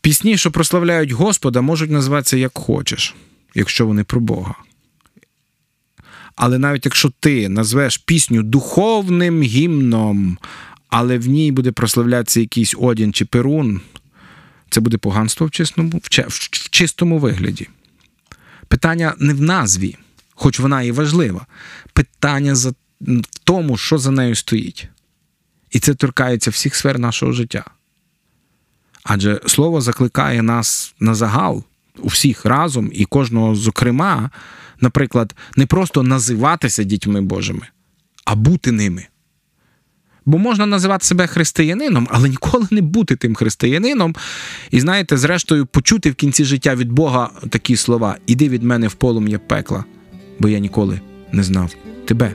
Пісні, 0.00 0.36
що 0.36 0.50
прославляють 0.50 1.10
Господа, 1.10 1.60
можуть 1.60 1.90
називатися 1.90 2.36
як 2.36 2.58
хочеш, 2.58 3.14
якщо 3.54 3.86
вони 3.86 4.04
про 4.04 4.20
Бога. 4.20 4.54
Але 6.36 6.58
навіть 6.58 6.84
якщо 6.84 7.12
ти 7.20 7.48
назвеш 7.48 7.98
пісню 7.98 8.42
духовним 8.42 9.42
гімном, 9.42 10.38
але 10.88 11.18
в 11.18 11.28
ній 11.28 11.52
буде 11.52 11.72
прославлятися 11.72 12.40
якийсь 12.40 12.74
одін 12.78 13.12
чи 13.12 13.24
перун, 13.24 13.80
це 14.70 14.80
буде 14.80 14.98
поганство 14.98 15.46
в 15.46 15.50
чистому, 15.50 16.00
в 16.02 16.08
чистому 16.70 17.18
вигляді. 17.18 17.68
Питання 18.68 19.14
не 19.18 19.34
в 19.34 19.40
назві, 19.40 19.96
хоч 20.38 20.60
вона 20.60 20.82
і 20.82 20.92
важлива. 20.92 21.46
Питання 21.92 22.54
за, 22.54 22.70
в 23.00 23.38
тому, 23.44 23.76
що 23.76 23.98
за 23.98 24.10
нею 24.10 24.34
стоїть. 24.34 24.88
І 25.70 25.78
це 25.78 25.94
торкається 25.94 26.50
всіх 26.50 26.74
сфер 26.74 26.98
нашого 26.98 27.32
життя. 27.32 27.64
Адже 29.02 29.40
слово 29.46 29.80
закликає 29.80 30.42
нас 30.42 30.94
на 31.00 31.14
загал 31.14 31.64
у 31.98 32.08
всіх 32.08 32.44
разом 32.44 32.90
і 32.92 33.04
кожного, 33.04 33.54
зокрема, 33.54 34.30
наприклад, 34.80 35.34
не 35.56 35.66
просто 35.66 36.02
називатися 36.02 36.82
дітьми 36.82 37.20
Божими, 37.20 37.66
а 38.24 38.34
бути 38.34 38.72
ними. 38.72 39.06
Бо 40.26 40.38
можна 40.38 40.66
називати 40.66 41.04
себе 41.04 41.26
християнином, 41.26 42.08
але 42.10 42.28
ніколи 42.28 42.66
не 42.70 42.80
бути 42.80 43.16
тим 43.16 43.34
християнином. 43.34 44.16
І 44.70 44.80
знаєте, 44.80 45.16
зрештою, 45.16 45.66
почути 45.66 46.10
в 46.10 46.14
кінці 46.14 46.44
життя 46.44 46.74
від 46.74 46.92
Бога 46.92 47.30
такі 47.50 47.76
слова: 47.76 48.16
Іди 48.26 48.48
від 48.48 48.62
мене 48.62 48.88
в 48.88 48.94
полум'я 48.94 49.38
пекла 49.38 49.84
бо 50.38 50.48
я 50.48 50.58
ніколи 50.58 51.00
не 51.32 51.42
знав 51.42 51.74
тебе. 52.04 52.34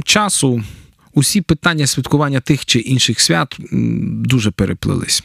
Плином 0.00 0.02
часу 0.02 0.62
усі 1.14 1.40
питання 1.40 1.86
святкування 1.86 2.40
тих 2.40 2.66
чи 2.66 2.78
інших 2.78 3.20
свят 3.20 3.56
дуже 4.24 4.50
переплились. 4.50 5.24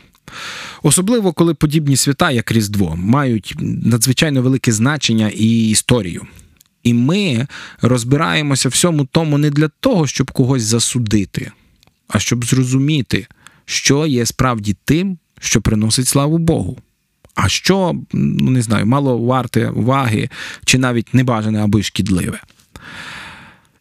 Особливо, 0.84 1.34
коли 1.34 1.54
подібні 1.54 1.96
свята, 1.96 2.32
як 2.32 2.52
Різдво, 2.52 2.96
мають 2.96 3.56
надзвичайно 3.60 4.42
велике 4.42 4.72
значення 4.72 5.30
і 5.30 5.70
історію. 5.70 6.26
І 6.84 6.94
ми 6.94 7.48
розбираємося 7.82 8.70
всьому 8.70 9.06
тому 9.06 9.38
не 9.38 9.50
для 9.50 9.68
того, 9.80 10.08
щоб 10.08 10.32
когось 10.32 10.64
засудити, 10.64 11.52
а 12.08 12.20
щоб 12.20 12.46
зрозуміти, 12.46 13.28
що 13.66 14.06
є 14.06 14.26
справді 14.26 14.76
тим, 14.86 15.18
що 15.40 15.62
приносить 15.62 16.08
славу 16.08 16.38
Богу. 16.38 16.78
А 17.36 17.50
що, 17.50 17.96
ну 18.14 18.52
не 18.52 18.62
знаю, 18.62 18.86
мало 18.86 19.18
варте 19.18 19.70
уваги 19.70 20.30
чи 20.66 20.78
навіть 20.78 21.14
небажане 21.14 21.64
або 21.64 21.80
й 21.80 21.84
шкідливе. 21.84 22.40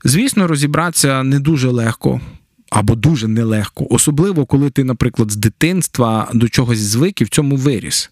Звісно, 0.04 0.46
розібратися 0.46 1.22
не 1.22 1.40
дуже 1.40 1.68
легко 1.68 2.20
або 2.70 2.94
дуже 2.94 3.28
нелегко, 3.28 3.86
особливо 3.90 4.46
коли 4.46 4.70
ти, 4.70 4.84
наприклад, 4.84 5.30
з 5.30 5.36
дитинства 5.36 6.30
до 6.34 6.48
чогось 6.48 6.78
звик 6.78 7.20
і 7.20 7.24
в 7.24 7.28
цьому 7.28 7.56
виріс. 7.56 8.10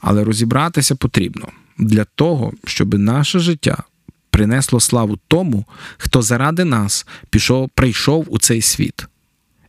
Але 0.00 0.24
розібратися 0.24 0.94
потрібно 0.94 1.48
для 1.78 2.04
того, 2.04 2.52
щоб 2.64 2.94
наше 2.94 3.38
життя 3.38 3.82
принесло 4.30 4.80
славу 4.80 5.18
тому, 5.28 5.64
хто 5.98 6.22
заради 6.22 6.64
нас 6.64 7.06
пішов, 7.30 7.70
прийшов 7.74 8.26
у 8.28 8.38
цей 8.38 8.62
світ. 8.62 9.06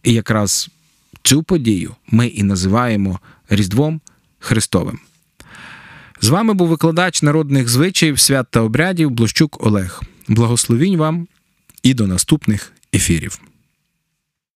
І 0.03 0.13
якраз 0.13 0.69
цю 1.23 1.43
подію 1.43 1.95
ми 2.07 2.27
і 2.27 2.43
називаємо 2.43 3.19
Різдвом 3.49 4.01
Христовим. 4.39 4.99
З 6.21 6.29
вами 6.29 6.53
був 6.53 6.67
викладач 6.67 7.21
народних 7.21 7.69
звичаїв, 7.69 8.19
свят 8.19 8.47
та 8.51 8.61
обрядів 8.61 9.11
Блощук 9.11 9.65
Олег. 9.65 10.01
Благословінь 10.27 10.97
вам 10.97 11.27
і 11.83 11.93
до 11.93 12.07
наступних 12.07 12.73
ефірів. 12.93 13.41